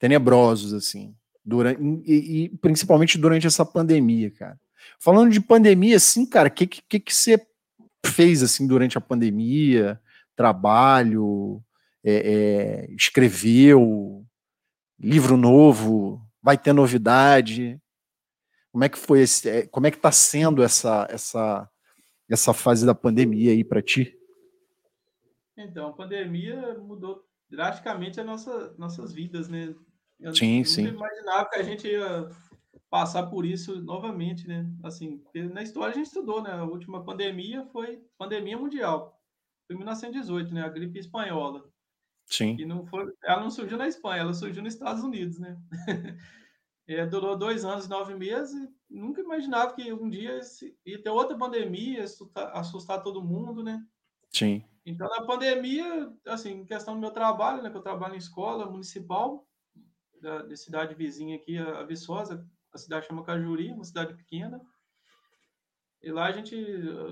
[0.03, 4.59] tenebrosos, assim, durante, e, e principalmente durante essa pandemia, cara.
[4.98, 7.40] Falando de pandemia, assim, cara, o que, que, que você
[8.05, 10.00] fez assim durante a pandemia?
[10.34, 11.62] Trabalho,
[12.03, 14.26] é, é, escreveu,
[14.98, 17.80] livro novo, vai ter novidade.
[18.72, 21.70] Como é que foi esse, é, como é que está sendo essa essa
[22.28, 24.18] essa fase da pandemia aí para ti?
[25.57, 29.72] Então, a pandemia mudou drasticamente as nossa, nossas vidas, né?
[30.22, 30.86] Eu sim, não sim.
[30.86, 32.30] imaginava que a gente ia
[32.88, 34.70] passar por isso novamente, né?
[34.84, 36.52] Assim, na história a gente estudou, né?
[36.52, 39.18] A última pandemia foi pandemia mundial,
[39.66, 40.62] foi 1918, né?
[40.62, 41.64] A gripe espanhola.
[42.26, 42.56] Sim.
[42.58, 45.58] E não foi, ela não surgiu na Espanha, ela surgiu nos Estados Unidos, né?
[46.86, 48.54] é, durou dois anos, nove meses.
[48.88, 50.38] E nunca imaginava que um dia
[50.86, 53.82] ia ter outra pandemia, assustar, assustar todo mundo, né?
[54.30, 54.62] Sim.
[54.84, 57.70] Então, na pandemia, assim, questão do meu trabalho, né?
[57.70, 59.46] Que eu trabalho em escola municipal
[60.22, 64.60] da, da cidade vizinha aqui, a Viçosa, a cidade chama Cajuri, uma cidade pequena.
[66.00, 66.56] E lá a gente,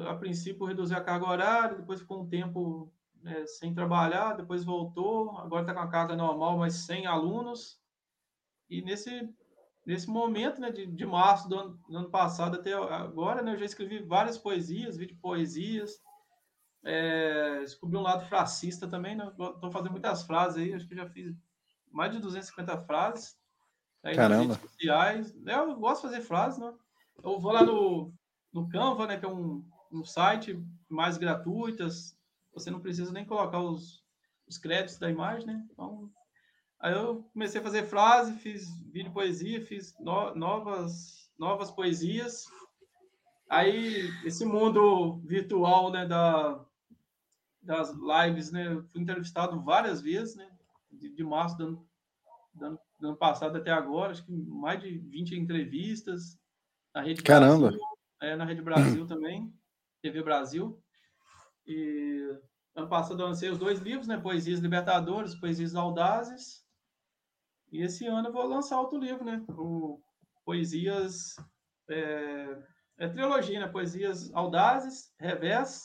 [0.09, 2.93] a princípio, reduziu a carga horária, depois ficou um tempo
[3.23, 7.79] né, sem trabalhar, depois voltou, agora está com a carga normal, mas sem alunos.
[8.69, 9.29] E nesse,
[9.85, 13.59] nesse momento, né, de, de março do ano, do ano passado até agora, né, eu
[13.59, 16.01] já escrevi várias poesias, vídeo poesias,
[16.83, 21.09] é, descobri um lado frasista também, né, estou fazendo muitas frases aí, acho que já
[21.09, 21.37] fiz
[21.91, 23.37] mais de 250 frases.
[24.03, 24.49] Aí Caramba.
[24.49, 25.35] Nas redes sociais.
[25.47, 26.73] Eu gosto de fazer frases, né?
[27.23, 28.13] Eu vou lá no,
[28.53, 32.17] no Canva, né, que é um, um site mais gratuitas.
[32.55, 34.03] Você não precisa nem colocar os,
[34.49, 35.67] os créditos da imagem, né?
[35.71, 36.11] Então,
[36.81, 42.45] aí eu comecei a fazer frase, fiz vídeo poesia, fiz no, novas, novas poesias.
[43.49, 46.65] Aí, esse mundo virtual, né, da,
[47.61, 50.51] das lives, né, eu fui entrevistado várias vezes, né,
[51.01, 51.89] de, de março do ano,
[52.55, 56.39] do ano do ano passado até agora, acho que mais de 20 entrevistas
[56.95, 57.71] na Rede Caramba.
[57.71, 57.81] Brasil,
[58.21, 59.53] é, na Rede Brasil também,
[60.03, 60.79] TV Brasil.
[61.67, 62.39] E
[62.75, 64.19] ano passado eu lancei os dois livros, né?
[64.19, 66.63] Poesias Libertadores, Poesias Audazes.
[67.73, 69.43] E esse ano eu vou lançar outro livro, né?
[69.51, 70.01] O
[70.45, 71.37] Poesias.
[71.89, 72.63] É,
[72.99, 73.67] é trilogia, né?
[73.67, 75.85] Poesias Audazes, Revés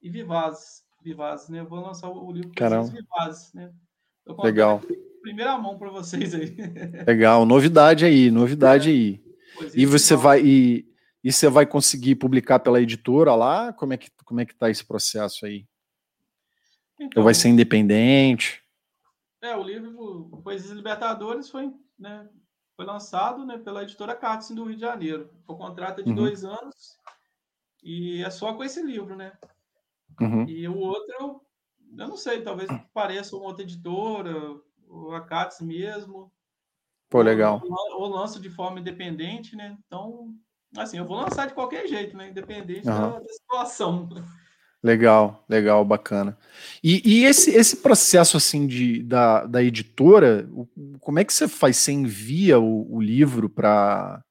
[0.00, 0.82] e Vivazes.
[1.02, 1.60] Vivazes, né?
[1.60, 2.90] Eu vou lançar o livro Poesias Caramba.
[2.90, 3.72] Vivazes, né?
[4.42, 4.82] Legal.
[5.22, 6.56] Primeira mão para vocês aí.
[7.06, 8.92] Legal, novidade aí, novidade é.
[8.92, 9.22] aí.
[9.74, 10.86] e você vai e,
[11.22, 13.72] e você vai conseguir publicar pela editora lá?
[13.72, 15.66] Como é que como é que tá esse processo aí?
[17.00, 18.62] Então, Ou vai ser independente?
[19.40, 22.28] É, o livro Poesias Libertadores foi, né,
[22.76, 25.30] foi lançado né, pela editora Cátia do Rio de Janeiro.
[25.46, 26.16] O contrato é de uhum.
[26.16, 26.98] dois anos
[27.82, 29.32] e é só com esse livro, né?
[30.20, 30.44] Uhum.
[30.48, 31.40] E o outro,
[31.96, 34.32] eu, não sei, talvez pareça uma outra editora,
[34.88, 36.32] o Acats mesmo.
[37.08, 37.62] Pô, legal.
[37.64, 39.76] Ou, ou lanço de forma independente, né?
[39.86, 40.34] Então,
[40.76, 42.28] assim, eu vou lançar de qualquer jeito, né?
[42.28, 42.94] Independente uhum.
[42.94, 44.08] da, da, situação.
[44.82, 46.38] Legal, legal, bacana.
[46.82, 50.48] E, e, esse, esse processo assim de, da, da editora,
[51.00, 51.78] como é que você faz?
[51.78, 54.22] Você envia o, o livro para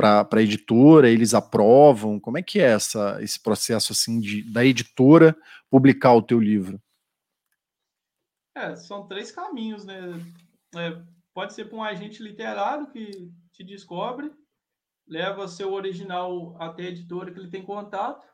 [0.00, 2.18] para a editora, eles aprovam?
[2.18, 5.36] Como é que é essa, esse processo assim de, da editora
[5.68, 6.80] publicar o teu livro?
[8.54, 10.18] É, são três caminhos, né?
[10.74, 11.02] É,
[11.34, 14.32] pode ser para um agente literário que te descobre,
[15.06, 18.26] leva seu original até a editora que ele tem contato.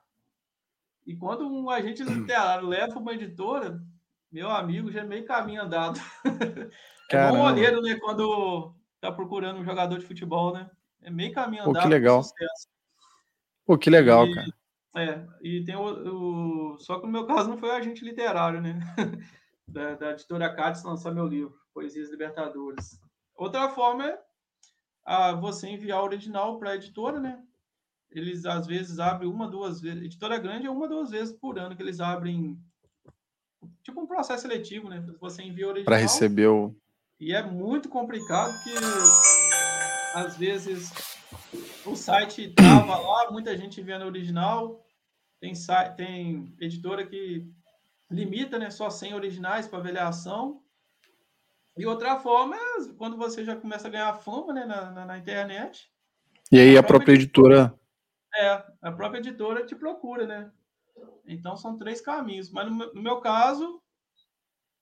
[1.04, 3.82] E quando um agente literário leva uma editora,
[4.30, 5.98] meu amigo, já é meio caminho andado.
[7.10, 7.96] é um olheiro, né?
[7.96, 10.70] Quando tá procurando um jogador de futebol, né?
[11.03, 11.74] É meio caminho andado.
[11.74, 12.22] Pô, que legal.
[13.66, 14.47] Pô, que legal, e, cara.
[14.97, 18.78] É, e tem o, o, Só que no meu caso não foi agente literário, né?
[19.68, 23.01] da, da editora Cádiz lançar meu livro, Poesias Libertadores.
[23.34, 24.18] Outra forma é
[25.05, 27.42] a você enviar o original para a editora, né?
[28.11, 30.03] Eles às vezes abrem uma, duas vezes.
[30.03, 32.59] Editora grande é uma, duas vezes por ano que eles abrem.
[33.82, 35.05] Tipo um processo seletivo, né?
[35.20, 35.86] Você envia o original.
[35.86, 36.74] Para receber o.
[37.18, 38.70] E é muito complicado, porque
[40.16, 40.92] às vezes
[41.84, 44.82] o site tava lá, muita gente enviando o original.
[45.38, 45.52] Tem,
[45.94, 47.46] tem editora que
[48.10, 50.62] limita né, só 100 originais para avaliação.
[51.76, 55.18] E outra forma é quando você já começa a ganhar fama né, na, na, na
[55.18, 55.92] internet.
[56.50, 57.80] E aí a, a própria, própria editora, editora.
[58.36, 60.50] É, a própria editora te procura, né?
[61.26, 62.50] Então são três caminhos.
[62.50, 63.82] Mas no, no meu caso,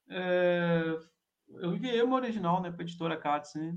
[0.08, 0.96] é,
[1.54, 3.76] eu enviei uma original né, para a editora Katz, né?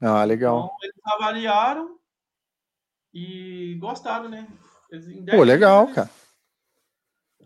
[0.00, 0.64] Ah, legal.
[0.64, 1.98] Então, eles avaliaram
[3.12, 4.46] e gostaram, né?
[5.30, 5.94] Pô, legal, eles...
[5.94, 6.10] cara.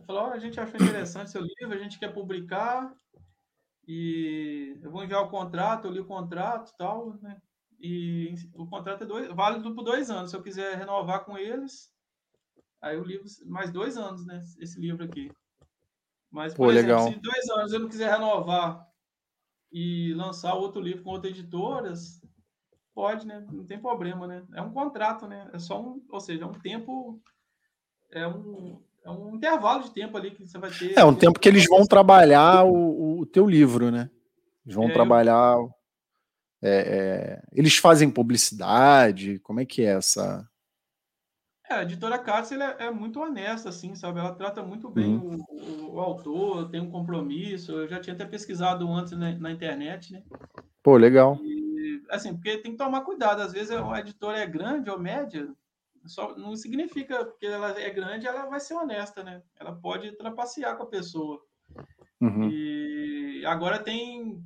[0.07, 2.93] Falou, a gente achou interessante seu livro, a gente quer publicar
[3.87, 7.41] e eu vou enviar o contrato, eu li o contrato e tal, né?
[7.79, 10.31] E o contrato é dois, válido por dois anos.
[10.31, 11.91] Se eu quiser renovar com eles,
[12.81, 14.43] aí o livro mais dois anos, né?
[14.59, 15.31] Esse livro aqui.
[16.31, 17.09] Mas, por Pô, exemplo, legal.
[17.09, 18.87] se em dois anos eu não quiser renovar
[19.73, 22.20] e lançar outro livro com outras editoras,
[22.95, 23.45] pode, né?
[23.51, 24.43] Não tem problema, né?
[24.55, 25.49] É um contrato, né?
[25.53, 27.21] É só um, ou seja, é um tempo,
[28.13, 30.99] é um, é um intervalo de tempo ali que você vai ter.
[30.99, 34.11] É um tempo que eles vão trabalhar o, o teu livro, né?
[34.65, 35.57] Eles vão é, trabalhar.
[35.57, 35.73] Eu...
[36.63, 37.43] É, é...
[37.53, 39.39] Eles fazem publicidade?
[39.41, 40.47] Como é que é essa?
[41.71, 44.19] É, a editora Cárcel é, é, muito honesta, assim, sabe?
[44.19, 45.39] Ela trata muito bem uhum.
[45.49, 47.71] o, o, autor, tem um compromisso.
[47.73, 50.23] Eu já tinha até pesquisado antes na, na internet, né?
[50.83, 51.39] Pô, legal.
[51.43, 51.60] E,
[52.11, 53.41] assim, porque tem que tomar cuidado.
[53.41, 55.49] Às vezes a editora é grande ou média,
[56.07, 59.43] só não significa porque ela é grande, ela vai ser honesta, né?
[59.59, 61.41] Ela pode trapacear com a pessoa.
[62.21, 62.51] Uhum.
[62.51, 64.43] E agora tem,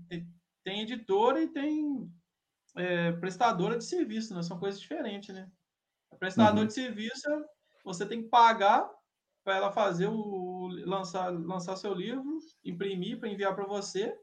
[0.62, 2.10] tem editora e tem
[2.76, 4.42] é, prestadora de serviço, né?
[4.42, 5.48] São coisas diferentes, né?
[6.18, 6.66] prestador uhum.
[6.66, 7.28] de serviço,
[7.84, 8.88] você tem que pagar
[9.44, 14.16] para ela fazer o lançar, lançar seu livro, imprimir para enviar para você,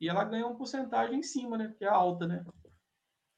[0.00, 1.72] e ela ganha uma porcentagem em cima, né?
[1.78, 2.44] Que é alta, né?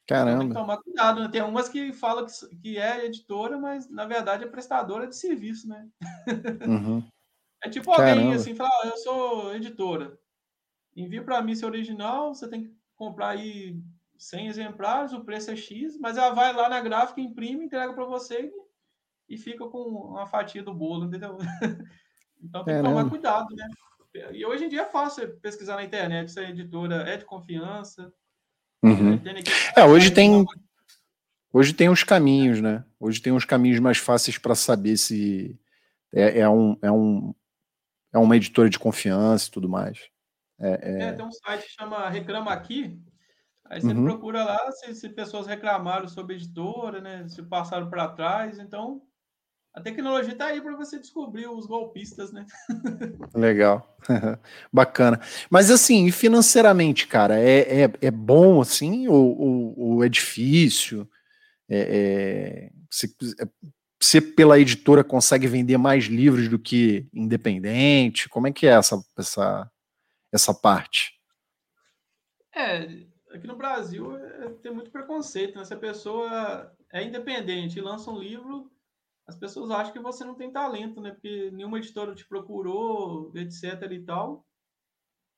[0.09, 0.31] Caramba.
[0.31, 1.29] Então tem que tomar cuidado, né?
[1.29, 5.69] Tem umas que falam que, que é editora, mas na verdade é prestadora de serviço,
[5.69, 5.87] né?
[6.67, 7.07] Uhum.
[7.61, 8.37] É tipo alguém Caramba.
[8.37, 10.17] assim, fala, ah, eu sou editora.
[10.95, 13.83] Envia para mim seu original, você tem que comprar aí
[14.17, 18.05] 100 exemplares, o preço é X, mas ela vai lá na gráfica, imprime, entrega para
[18.05, 18.53] você
[19.29, 21.37] e, e, fica com uma fatia do bolo, entendeu?
[22.41, 23.69] então tem que tomar cuidado, né?
[24.31, 28.15] E hoje em dia é fácil pesquisar na internet se a editora é de confiança.
[28.83, 29.21] Uhum.
[29.77, 30.45] É, hoje tem
[31.53, 32.85] hoje tem os caminhos, né?
[33.01, 35.59] Hoje tem uns caminhos mais fáceis para saber se
[36.13, 37.35] é, é, um, é, um,
[38.13, 40.09] é uma editora de confiança e tudo mais.
[40.61, 41.03] É, é...
[41.05, 43.01] é, tem um site que chama Reclama Aqui,
[43.71, 44.05] Aí você uhum.
[44.05, 47.29] procura lá se, se, pessoas reclamaram sobre a editora, né?
[47.29, 48.59] Se passaram para trás.
[48.59, 49.03] Então,
[49.79, 52.45] a tecnologia está aí para você descobrir os golpistas, né?
[53.33, 53.97] Legal.
[54.73, 55.21] Bacana.
[55.49, 61.09] Mas assim, financeiramente, cara, é, é, é bom assim ou, ou, ou é difícil?
[61.69, 63.15] É, é, se,
[64.01, 68.29] você pela editora consegue vender mais livros do que independente?
[68.29, 69.71] Como é que é essa, essa,
[70.33, 71.13] essa parte?
[72.53, 72.81] É,
[73.31, 75.65] aqui no Brasil é, tem muito preconceito, né?
[75.65, 78.69] Se a pessoa é independente e lança um livro,
[79.29, 81.11] as pessoas acham que você não tem talento, né?
[81.11, 84.47] Porque nenhuma editora te procurou, etc e tal.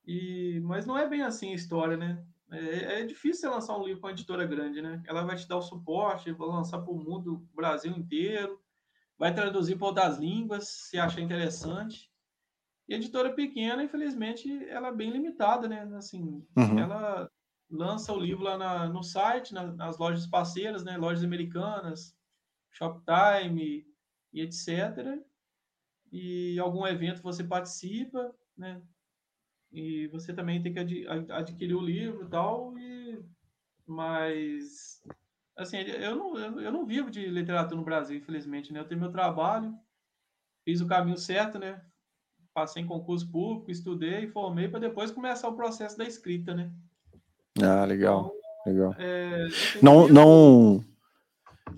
[0.06, 2.24] E, mas não é bem assim a história, né?
[2.52, 5.02] É, é difícil você lançar um livro com uma editora grande, né?
[5.08, 8.60] Ela vai te dar o suporte, vai lançar para o mundo, Brasil inteiro,
[9.18, 12.08] vai traduzir para outras línguas, se achar interessante.
[12.88, 15.82] E a editora pequena, infelizmente, ela é bem limitada, né?
[15.96, 16.78] Assim, uhum.
[16.78, 17.28] ela
[17.68, 22.16] lança o livro lá na, no site, na, nas lojas parceiras, né, lojas americanas,
[22.72, 23.86] Shoptime
[24.32, 25.18] e etc.
[26.12, 28.80] E algum evento você participa, né?
[29.72, 32.76] E você também tem que ad, adquirir o livro e tal.
[32.78, 33.22] E,
[33.86, 35.02] mas,
[35.56, 38.80] assim, eu não, eu não vivo de literatura no Brasil, infelizmente, né?
[38.80, 39.76] Eu tenho meu trabalho,
[40.64, 41.80] fiz o caminho certo, né?
[42.52, 46.72] Passei em concurso público, estudei, formei para depois começar o processo da escrita, né?
[47.62, 48.94] Ah, legal, então, legal.
[48.98, 49.46] É,
[49.80, 50.84] não, não,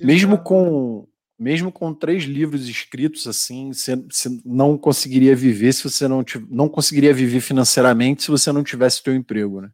[0.00, 6.06] mesmo com mesmo com três livros escritos assim, você, você não conseguiria viver se você
[6.06, 9.70] não não conseguiria viver financeiramente se você não tivesse teu emprego, né?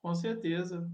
[0.00, 0.88] Com certeza.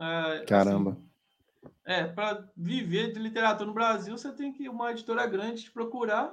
[0.00, 0.92] É, Caramba.
[0.92, 5.70] Assim, é, para viver de literatura no Brasil, você tem que uma editora grande te
[5.70, 6.32] procurar,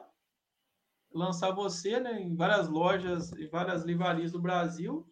[1.12, 5.10] lançar você, né, em várias lojas, em várias livrarias do Brasil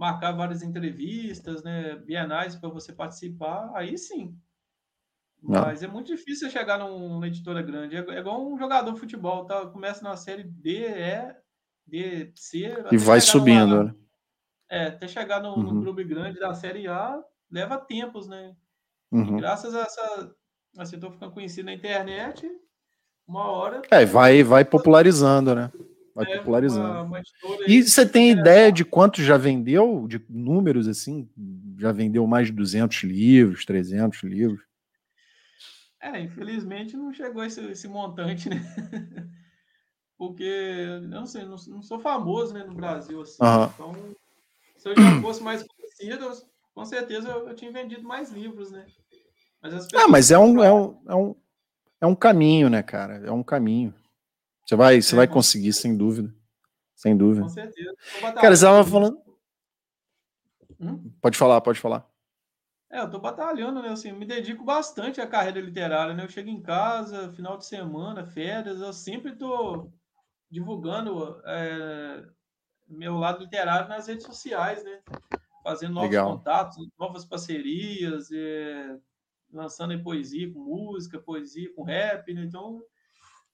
[0.00, 4.34] marcar várias entrevistas, né, bienais para você participar, aí sim.
[5.42, 5.88] Mas Não.
[5.88, 7.96] é muito difícil chegar numa editora grande.
[7.96, 9.66] É, é igual um jogador de futebol, tá?
[9.66, 11.34] Começa na série D, E,
[11.86, 12.74] D, C.
[12.92, 13.94] E vai subindo, numa, né?
[14.70, 15.62] É, até chegar no, uhum.
[15.62, 17.18] no, clube grande da série A,
[17.50, 18.54] leva tempos, né?
[19.10, 19.38] Uhum.
[19.38, 20.34] Graças a essa.
[20.78, 22.48] Assim, tô ficando conhecido na internet,
[23.26, 23.82] uma hora.
[23.90, 25.72] É, vai, vai popularizando, né?
[26.14, 26.88] Vai é, popularizando.
[26.88, 27.22] Uma, uma
[27.66, 31.28] e você tem ideia de quanto já vendeu, de números assim?
[31.78, 34.69] Já vendeu mais de 200 livros, 300 livros?
[36.00, 38.56] É, infelizmente não chegou esse, esse montante, né?
[40.16, 43.42] Porque, eu não sei, não, não, sou famoso né, no Brasil, assim.
[43.42, 43.64] Uhum.
[43.64, 44.16] Então,
[44.76, 46.30] se eu já fosse mais conhecido,
[46.74, 48.86] com certeza eu, eu tinha vendido mais livros, né?
[49.62, 51.36] Mas ah, mas é um, é, um, é, um,
[52.02, 53.26] é um caminho, né, cara?
[53.26, 53.94] É um caminho.
[54.66, 56.34] Você vai, você é, vai conseguir, sem dúvida.
[56.94, 57.42] Sem dúvida.
[57.42, 57.94] Com certeza.
[58.20, 59.18] Cara, você estava falando.
[60.78, 61.12] Hum?
[61.20, 62.09] Pode falar, pode falar.
[62.90, 63.90] É, eu tô batalhando, né?
[63.90, 66.24] Assim, me dedico bastante à carreira literária, né?
[66.24, 69.92] Eu chego em casa, final de semana, férias, eu sempre tô
[70.50, 72.24] divulgando é,
[72.88, 75.00] meu lado literário nas redes sociais, né?
[75.62, 76.36] Fazendo novos Legal.
[76.36, 78.98] contatos, novas parcerias, é,
[79.52, 82.42] lançando em poesia com música, poesia com rap, né?
[82.42, 82.82] Então,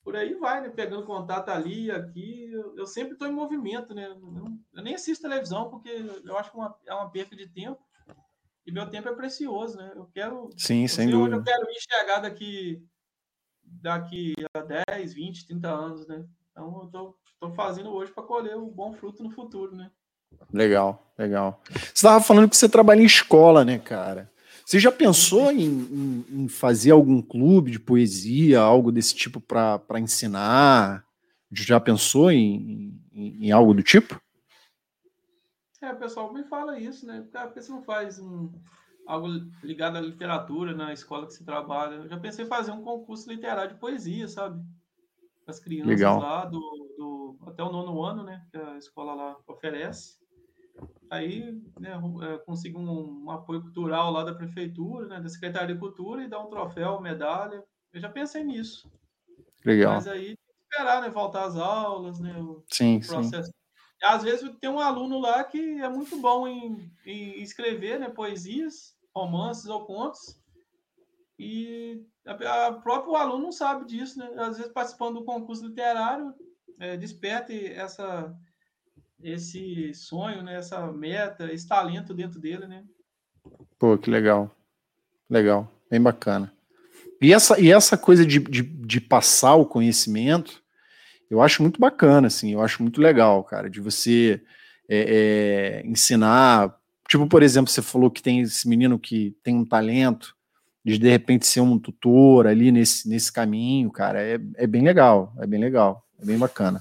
[0.02, 0.70] por aí vai, né?
[0.70, 2.50] Pegando contato ali, aqui.
[2.50, 4.06] Eu, eu sempre estou em movimento, né?
[4.06, 5.90] Eu, eu, nem assisto televisão porque
[6.24, 7.85] eu acho que uma, é uma perca de tempo.
[8.66, 9.92] E meu tempo é precioso, né?
[9.94, 10.50] Eu quero.
[10.56, 11.36] Sim, sem dúvida.
[11.36, 12.82] eu quero me enxergar daqui,
[13.62, 16.24] daqui a 10, 20, 30 anos, né?
[16.50, 19.90] Então, eu tô, tô fazendo hoje para colher o um bom fruto no futuro, né?
[20.52, 21.62] Legal, legal.
[21.70, 24.30] Você estava falando que você trabalha em escola, né, cara?
[24.64, 30.00] Você já pensou em, em, em fazer algum clube de poesia, algo desse tipo para
[30.00, 31.04] ensinar?
[31.52, 34.20] Já pensou em, em, em algo do tipo?
[35.82, 37.26] É, o pessoal me fala isso, né?
[37.30, 38.50] Por que você não faz um,
[39.06, 39.28] algo
[39.62, 41.96] ligado à literatura na escola que você trabalha?
[41.96, 44.64] Eu já pensei em fazer um concurso literário de poesia, sabe?
[45.46, 46.18] As crianças Legal.
[46.18, 46.60] lá do,
[46.96, 48.44] do, até o nono ano, né?
[48.50, 50.16] Que a escola lá oferece.
[51.10, 55.80] Aí, né, é, consigo um, um, apoio cultural lá da prefeitura, né, da Secretaria de
[55.80, 57.62] Cultura e dar um troféu, medalha.
[57.92, 58.90] Eu já pensei nisso.
[59.64, 59.94] Legal.
[59.94, 60.36] Mas aí
[60.70, 61.08] esperar, né?
[61.08, 62.36] Voltar às aulas, né?
[62.40, 63.65] O, sim, processo sim
[64.02, 68.94] às vezes tem um aluno lá que é muito bom em, em escrever né, poesias,
[69.14, 70.38] romances ou contos,
[71.38, 74.30] e a, a próprio aluno não sabe disso, né?
[74.38, 76.34] Às vezes participando do concurso literário,
[76.78, 78.34] é, desperte essa,
[79.22, 80.56] esse sonho, né?
[80.56, 82.84] essa meta, esse talento dentro dele, né?
[83.78, 84.50] Pô, que legal.
[85.28, 86.52] Legal, bem bacana.
[87.20, 90.62] E essa, e essa coisa de, de, de passar o conhecimento,
[91.30, 94.40] eu acho muito bacana, assim, eu acho muito legal, cara, de você
[94.88, 96.76] é, é, ensinar.
[97.08, 100.36] Tipo, por exemplo, você falou que tem esse menino que tem um talento,
[100.84, 105.34] de de repente ser um tutor ali nesse, nesse caminho, cara, é, é bem legal,
[105.40, 106.80] é bem legal, é bem bacana.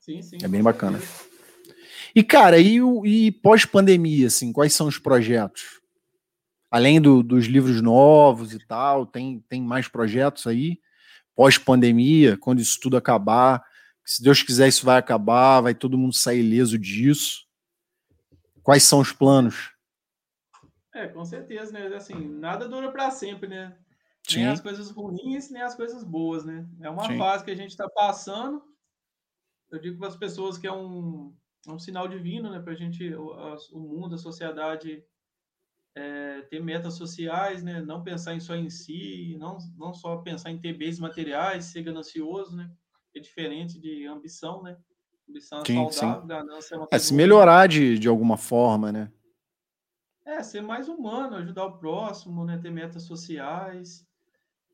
[0.00, 0.38] Sim, sim.
[0.42, 1.00] É bem bacana.
[2.14, 5.80] E, cara, e, e pós-pandemia, assim, quais são os projetos?
[6.70, 10.78] Além do, dos livros novos e tal, tem, tem mais projetos aí?
[11.34, 13.64] Pós-pandemia, quando isso tudo acabar.
[14.04, 17.46] Se Deus quiser, isso vai acabar, vai todo mundo sair ileso disso.
[18.62, 19.72] Quais são os planos?
[20.94, 21.86] É, com certeza, né?
[21.94, 23.76] Assim, nada dura para sempre, né?
[24.28, 24.40] Sim.
[24.40, 26.66] Nem as coisas ruins, nem as coisas boas, né?
[26.80, 27.18] É uma Sim.
[27.18, 28.62] fase que a gente está passando.
[29.70, 31.34] Eu digo para as pessoas que é um,
[31.66, 32.60] é um sinal divino, né?
[32.60, 35.02] Para a gente, o, o mundo, a sociedade
[35.94, 37.80] é, ter metas sociais, né?
[37.82, 41.82] Não pensar em só em si, não, não só pensar em ter bens materiais, ser
[41.82, 42.70] ganancioso, né?
[43.14, 44.76] É diferente de ambição, né?
[45.28, 46.26] Ambição é sim, saudável, sim.
[46.26, 49.12] ganância é uma É se melhorar de, de alguma forma, né?
[50.24, 52.58] É, ser mais humano, ajudar o próximo, né?
[52.58, 54.06] Ter metas sociais.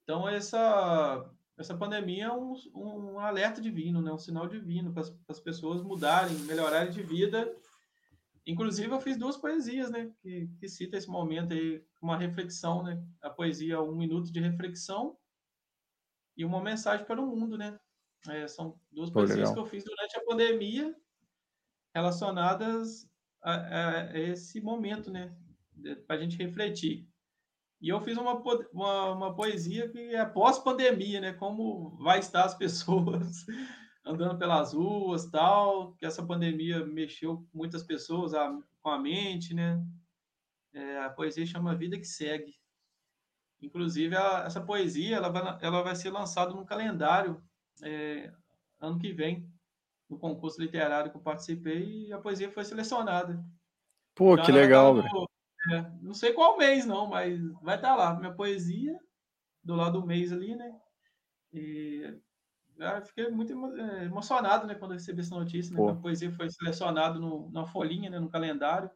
[0.04, 4.12] Então, essa, essa pandemia é um, um alerta divino, né?
[4.12, 7.52] Um sinal divino para as pessoas mudarem, melhorarem de vida
[8.48, 10.10] Inclusive, eu fiz duas poesias, né?
[10.22, 12.98] Que, que cita esse momento aí, uma reflexão, né?
[13.20, 15.18] A poesia Um Minuto de Reflexão
[16.34, 17.78] e uma mensagem para o mundo, né?
[18.26, 19.52] É, são duas Pô, poesias legal.
[19.52, 20.96] que eu fiz durante a pandemia
[21.94, 23.06] relacionadas
[23.42, 25.36] a, a esse momento, né?
[26.06, 27.06] Para a gente refletir.
[27.82, 28.42] E eu fiz uma,
[28.72, 31.34] uma, uma poesia que é pós-pandemia, né?
[31.34, 33.44] Como vai estar as pessoas
[34.08, 39.52] andando pelas ruas, tal, que essa pandemia mexeu com muitas pessoas a, com a mente,
[39.52, 39.84] né?
[40.72, 42.54] É, a poesia chama Vida que Segue.
[43.60, 47.42] Inclusive, a, essa poesia ela vai, ela vai ser lançada no calendário
[47.82, 48.32] é,
[48.80, 49.46] ano que vem,
[50.08, 53.44] no concurso literário que eu participei, e a poesia foi selecionada.
[54.14, 55.28] Pô, então, que legal, tá no,
[55.74, 58.18] é, Não sei qual mês, não, mas vai estar tá lá.
[58.18, 58.98] Minha poesia,
[59.62, 60.80] do lado do mês ali, né?
[61.52, 62.18] E
[62.78, 65.74] eu fiquei muito é, emocionado né, quando recebi essa notícia.
[65.74, 67.18] Né, a poesia foi selecionada
[67.50, 68.88] na folhinha, né, no calendário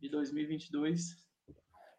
[0.00, 1.18] de 2022.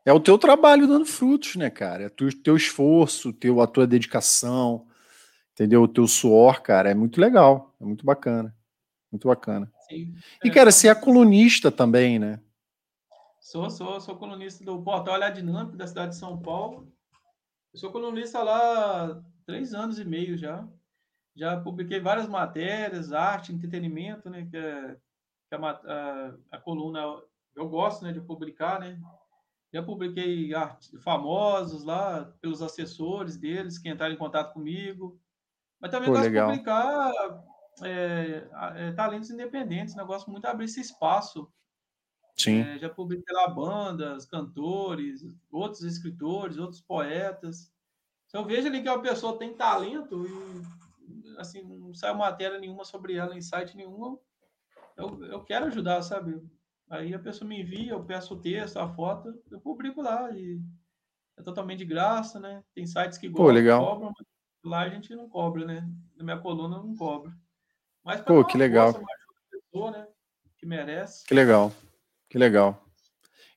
[0.04, 2.04] É o teu trabalho dando frutos, né, cara?
[2.04, 4.88] É o teu esforço, teu, a tua dedicação,
[5.54, 5.84] entendeu?
[5.84, 8.56] O teu suor, cara, é muito legal, é muito bacana.
[9.12, 9.72] Muito bacana.
[9.88, 10.16] Sim.
[10.44, 12.40] E, é, cara, você é colunista também, né?
[13.40, 16.92] Sou, sou, sou colunista do portal Olhar Dinâmico da cidade de São Paulo.
[17.74, 20.68] Eu sou colunista lá há três anos e meio já
[21.36, 24.98] já publiquei várias matérias, arte, entretenimento, né, que é,
[25.52, 27.02] que a, a, a, coluna
[27.56, 28.98] eu gosto né, de publicar, né?
[29.74, 30.52] Já publiquei
[31.02, 35.20] famosos lá, pelos assessores deles que entraram em contato comigo.
[35.80, 36.48] Mas também Pô, gosto legal.
[36.48, 37.12] de publicar
[37.84, 40.04] é, é, talentos independentes, né?
[40.04, 41.52] Eu gosto muito de abrir esse espaço.
[42.38, 42.62] Sim.
[42.62, 47.72] É, já publiquei lá bandas, cantores, outros escritores, outros poetas.
[48.28, 50.81] Se eu vejo ali que a pessoa tem talento e
[51.38, 54.18] assim, não sai matéria nenhuma sobre ela em site nenhum,
[54.98, 56.42] eu, eu quero ajudar, sabe?
[56.90, 60.62] Aí a pessoa me envia, eu peço o texto, a foto, eu publico lá e
[61.38, 62.64] é totalmente de graça, né?
[62.74, 63.84] Tem sites que Pô, legal.
[63.86, 64.28] cobram, mas
[64.64, 65.90] lá a gente não cobra, né?
[66.18, 67.34] Na minha coluna não cobra.
[68.04, 68.94] Mas Pô, que legal.
[68.94, 69.08] Força,
[69.50, 70.08] pessoa, né?
[70.58, 71.26] Que merece.
[71.26, 71.72] Que legal.
[72.30, 72.86] Que legal.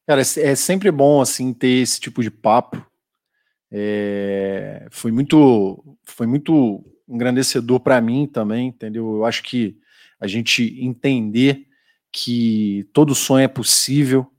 [0.06, 2.84] Cara, é, é sempre bom assim ter esse tipo de papo.
[3.70, 9.16] É, foi muito, foi muito engrandecedor para mim também, entendeu?
[9.16, 9.78] Eu acho que
[10.18, 11.66] a gente entender
[12.10, 14.31] que todo sonho é possível,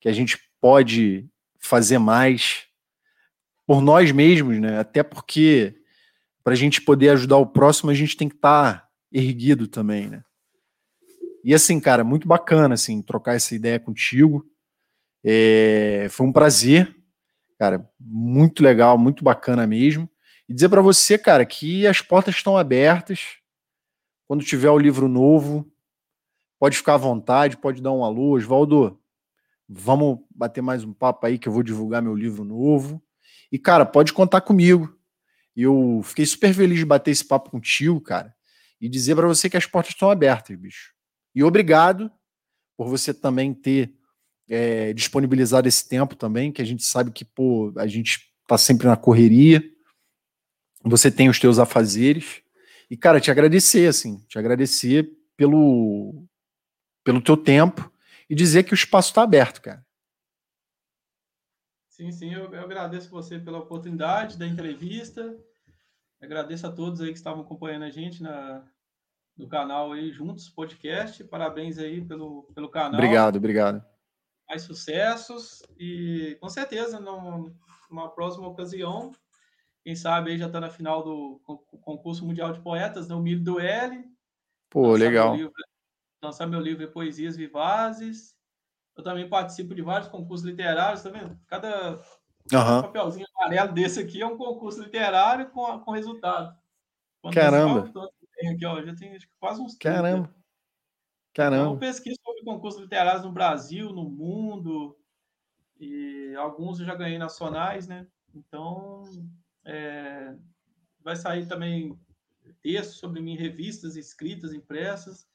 [0.00, 1.26] que a gente pode
[1.58, 2.64] fazer mais
[3.66, 4.78] por nós mesmos, né?
[4.78, 5.74] Até porque
[6.42, 10.08] para a gente poder ajudar o próximo, a gente tem que estar tá erguido também,
[10.08, 10.22] né?
[11.42, 14.46] E assim, cara, muito bacana assim trocar essa ideia contigo.
[15.22, 16.94] É, foi um prazer,
[17.58, 20.08] cara, muito legal, muito bacana mesmo.
[20.48, 23.38] E dizer para você, cara, que as portas estão abertas.
[24.26, 25.70] Quando tiver o livro novo,
[26.64, 28.36] Pode ficar à vontade, pode dar um alô.
[28.36, 28.98] Osvaldo,
[29.68, 33.02] vamos bater mais um papo aí que eu vou divulgar meu livro novo.
[33.52, 34.98] E, cara, pode contar comigo.
[35.54, 38.34] Eu fiquei super feliz de bater esse papo contigo, cara,
[38.80, 40.94] e dizer para você que as portas estão abertas, bicho.
[41.34, 42.10] E obrigado
[42.78, 43.94] por você também ter
[44.48, 48.86] é, disponibilizado esse tempo também, que a gente sabe que, pô, a gente tá sempre
[48.86, 49.62] na correria.
[50.84, 52.42] Você tem os teus afazeres.
[52.90, 56.26] E, cara, te agradecer, assim, te agradecer pelo,
[57.02, 57.90] pelo teu tempo
[58.28, 59.84] e dizer que o espaço está aberto, cara.
[61.88, 65.36] Sim, sim, eu, eu, agradeço você pela oportunidade da entrevista.
[66.20, 68.64] Agradeço a todos aí que estavam acompanhando a gente na,
[69.36, 71.22] no canal aí Juntos Podcast.
[71.24, 72.94] Parabéns aí pelo, pelo canal.
[72.94, 73.84] Obrigado, obrigado.
[74.48, 79.12] Mais sucessos e com certeza numa próxima ocasião,
[79.84, 81.38] quem sabe aí já está na final do
[81.82, 84.02] concurso mundial de poetas, né, Milho do L.
[84.70, 85.36] Pô, legal.
[85.36, 85.52] Livro,
[86.22, 88.34] lançar meu livro Poesias Vivazes.
[88.96, 91.38] Eu também participo de vários concursos literários, tá vendo?
[91.46, 91.96] Cada
[92.50, 92.82] uhum.
[92.82, 96.56] papelzinho amarelo desse aqui é um concurso literário com, com resultado.
[97.20, 97.92] Quando Caramba!
[98.36, 99.96] Tem aqui, ó, já tem quase uns 30.
[99.96, 100.34] Caramba!
[101.34, 101.62] Caramba!
[101.62, 104.96] Então, eu pesquiso sobre concursos literários no Brasil, no mundo,
[105.78, 108.06] e alguns eu já ganhei nacionais, né?
[108.34, 109.02] Então,
[109.64, 110.34] é,
[111.02, 111.98] vai sair também
[112.62, 115.26] textos sobre mim, revistas escritas, impressas.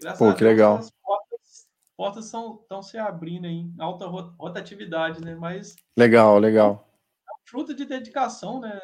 [0.00, 0.76] Graças Pô, que Deus, legal.
[0.76, 5.34] As portas, portas estão se abrindo em alta rotatividade, né?
[5.34, 5.76] Mas.
[5.96, 6.88] Legal, legal.
[7.28, 8.80] É fruto de dedicação, né?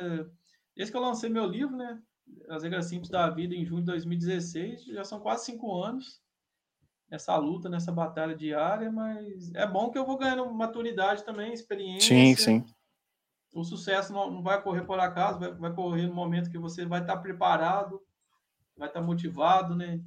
[0.76, 2.00] Desde que eu lancei meu livro, né?
[2.48, 6.22] As regras simples da vida em junho de 2016, já são quase cinco anos
[7.10, 12.08] nessa luta, nessa batalha diária, mas é bom que eu vou ganhando maturidade também, experiência.
[12.08, 12.64] Sim, sim.
[13.54, 16.84] O sucesso não, não vai correr por acaso, vai, vai correr no momento que você
[16.84, 18.02] vai estar preparado,
[18.76, 20.00] vai estar motivado, né?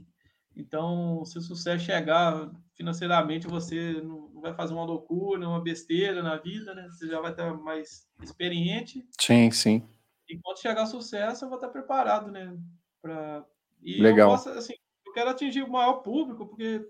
[0.54, 6.36] Então, se o sucesso chegar financeiramente, você não vai fazer uma loucura, uma besteira na
[6.36, 6.88] vida, né?
[6.90, 9.08] Você já vai estar mais experiente.
[9.20, 9.88] Sim, sim.
[10.28, 12.54] E quando chegar o sucesso, eu vou estar preparado, né?
[13.02, 13.46] Pra...
[13.82, 14.32] E Legal.
[14.32, 14.74] Eu, posso, assim,
[15.06, 16.86] eu quero atingir o maior público, porque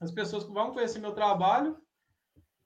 [0.00, 1.78] as pessoas vão conhecer meu trabalho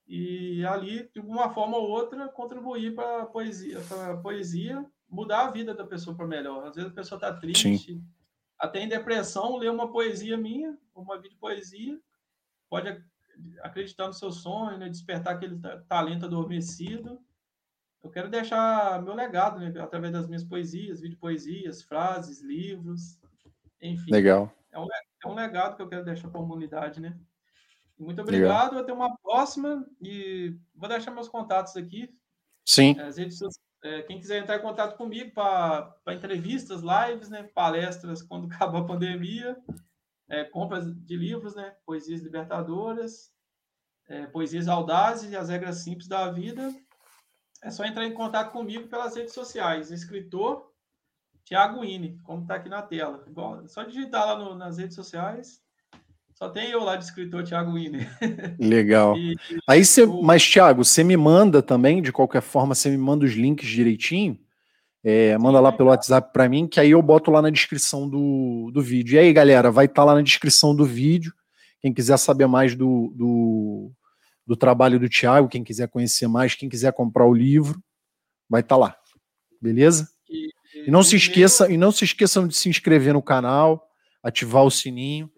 [0.08, 5.50] e ali, de uma forma ou outra, contribuir para a poesia, para poesia, mudar a
[5.50, 6.66] vida da pessoa para melhor.
[6.66, 7.78] Às vezes a pessoa está triste.
[7.78, 8.04] Sim
[8.58, 11.98] até em depressão, ler uma poesia minha, uma vídeo poesia,
[12.68, 13.02] pode
[13.62, 14.88] acreditar no seu sonho, né?
[14.88, 17.20] despertar aquele talento adormecido.
[18.02, 19.72] Eu quero deixar meu legado, né?
[19.80, 23.20] através das minhas poesias, vídeo poesias, frases, livros,
[23.80, 24.10] enfim.
[24.10, 24.52] Legal.
[24.72, 24.86] É um,
[25.24, 27.16] é um legado que eu quero deixar para a comunidade, né?
[27.98, 32.08] Muito obrigado, até uma próxima e vou deixar meus contatos aqui.
[32.64, 32.98] Sim.
[33.00, 33.40] As redes,
[33.82, 38.84] é, quem quiser entrar em contato comigo para entrevistas, lives, né, palestras quando acabar a
[38.84, 39.56] pandemia,
[40.28, 43.32] é, compras de livros, né, poesias libertadoras,
[44.08, 46.72] é, poesias audazes e as regras simples da vida,
[47.62, 49.90] é só entrar em contato comigo pelas redes sociais.
[49.90, 50.72] Escritor
[51.44, 53.24] Tiago Ine, como está aqui na tela.
[53.26, 55.66] Igual, só digitar lá no, nas redes sociais
[56.38, 58.08] só tem eu lá de escritor, Thiago Wiener.
[58.60, 59.18] Legal.
[59.18, 59.36] e,
[59.66, 60.22] Aí você, o...
[60.22, 64.38] mas Thiago, você me manda também, de qualquer forma, você me manda os links direitinho.
[65.02, 68.70] É, manda lá pelo WhatsApp para mim, que aí eu boto lá na descrição do,
[68.72, 69.16] do vídeo.
[69.16, 71.32] E aí, galera, vai estar tá lá na descrição do vídeo.
[71.80, 73.90] Quem quiser saber mais do, do,
[74.46, 77.82] do trabalho do Tiago, quem quiser conhecer mais, quem quiser comprar o livro,
[78.48, 78.96] vai estar tá lá.
[79.60, 80.08] Beleza?
[80.30, 83.88] E, e, e não se esqueça, e não se esqueçam de se inscrever no canal,
[84.22, 85.28] ativar o sininho,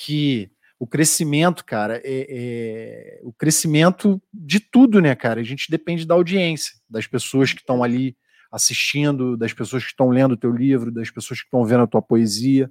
[0.00, 5.38] que o crescimento, cara, é, é, o crescimento de tudo, né, cara?
[5.38, 8.16] A gente depende da audiência, das pessoas que estão ali
[8.50, 11.86] assistindo, das pessoas que estão lendo o teu livro, das pessoas que estão vendo a
[11.86, 12.70] tua poesia.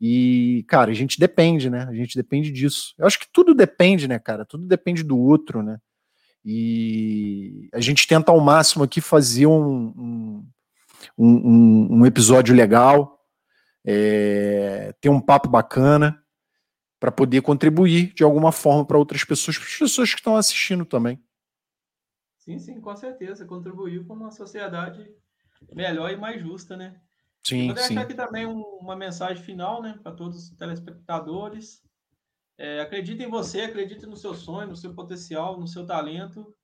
[0.00, 1.86] E, cara, a gente depende, né?
[1.88, 2.92] A gente depende disso.
[2.98, 4.44] Eu acho que tudo depende, né, cara?
[4.44, 5.78] Tudo depende do outro, né?
[6.44, 10.46] E a gente tenta ao máximo aqui fazer um, um,
[11.16, 13.20] um, um episódio legal,
[13.86, 16.23] é, ter um papo bacana
[17.00, 20.84] para poder contribuir de alguma forma para outras pessoas, para as pessoas que estão assistindo
[20.84, 21.22] também.
[22.38, 23.46] Sim, sim, com certeza.
[23.46, 25.10] Contribuir para uma sociedade
[25.72, 27.00] melhor e mais justa, né?
[27.46, 31.82] Sim, Vou deixar aqui também um, uma mensagem final, né, para todos os telespectadores.
[32.56, 36.54] É, acredite em você, acredite no seu sonho, no seu potencial, no seu talento.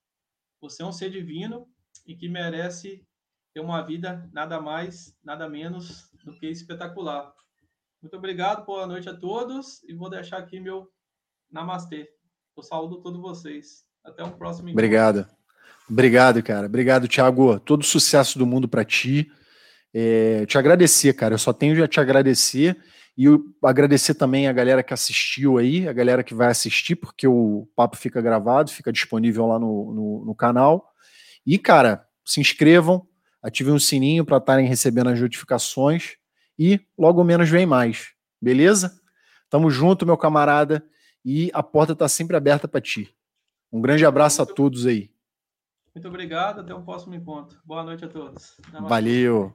[0.61, 1.69] Você é um ser divino
[2.07, 3.07] e que merece
[3.53, 7.35] ter uma vida nada mais, nada menos do que espetacular.
[8.03, 10.89] Muito obrigado, boa noite a todos e vou deixar aqui meu
[11.53, 12.09] namastê.
[12.57, 13.85] Eu saúdo todos vocês.
[14.03, 14.73] Até o próximo encontro.
[14.73, 15.27] Obrigado.
[15.89, 16.67] Obrigado, cara.
[16.67, 17.61] Obrigado, Thiago.
[17.61, 19.31] Todo sucesso do mundo para ti.
[19.93, 21.35] É, te agradecer, cara.
[21.35, 22.83] Eu só tenho a te agradecer
[23.19, 23.27] e
[23.63, 27.99] agradecer também a galera que assistiu aí, a galera que vai assistir, porque o papo
[27.99, 30.91] fica gravado, fica disponível lá no, no, no canal.
[31.47, 33.07] E, cara, se inscrevam,
[33.43, 36.19] ativem o sininho para estarem recebendo as notificações
[36.61, 38.13] e logo menos vem mais.
[38.39, 39.01] Beleza?
[39.49, 40.85] Tamo junto, meu camarada,
[41.25, 43.17] e a porta está sempre aberta para ti.
[43.73, 45.11] Um grande abraço a todos aí.
[45.95, 47.59] Muito obrigado, até o próximo encontro.
[47.65, 48.61] Boa noite a todos.
[48.87, 49.55] Valeu.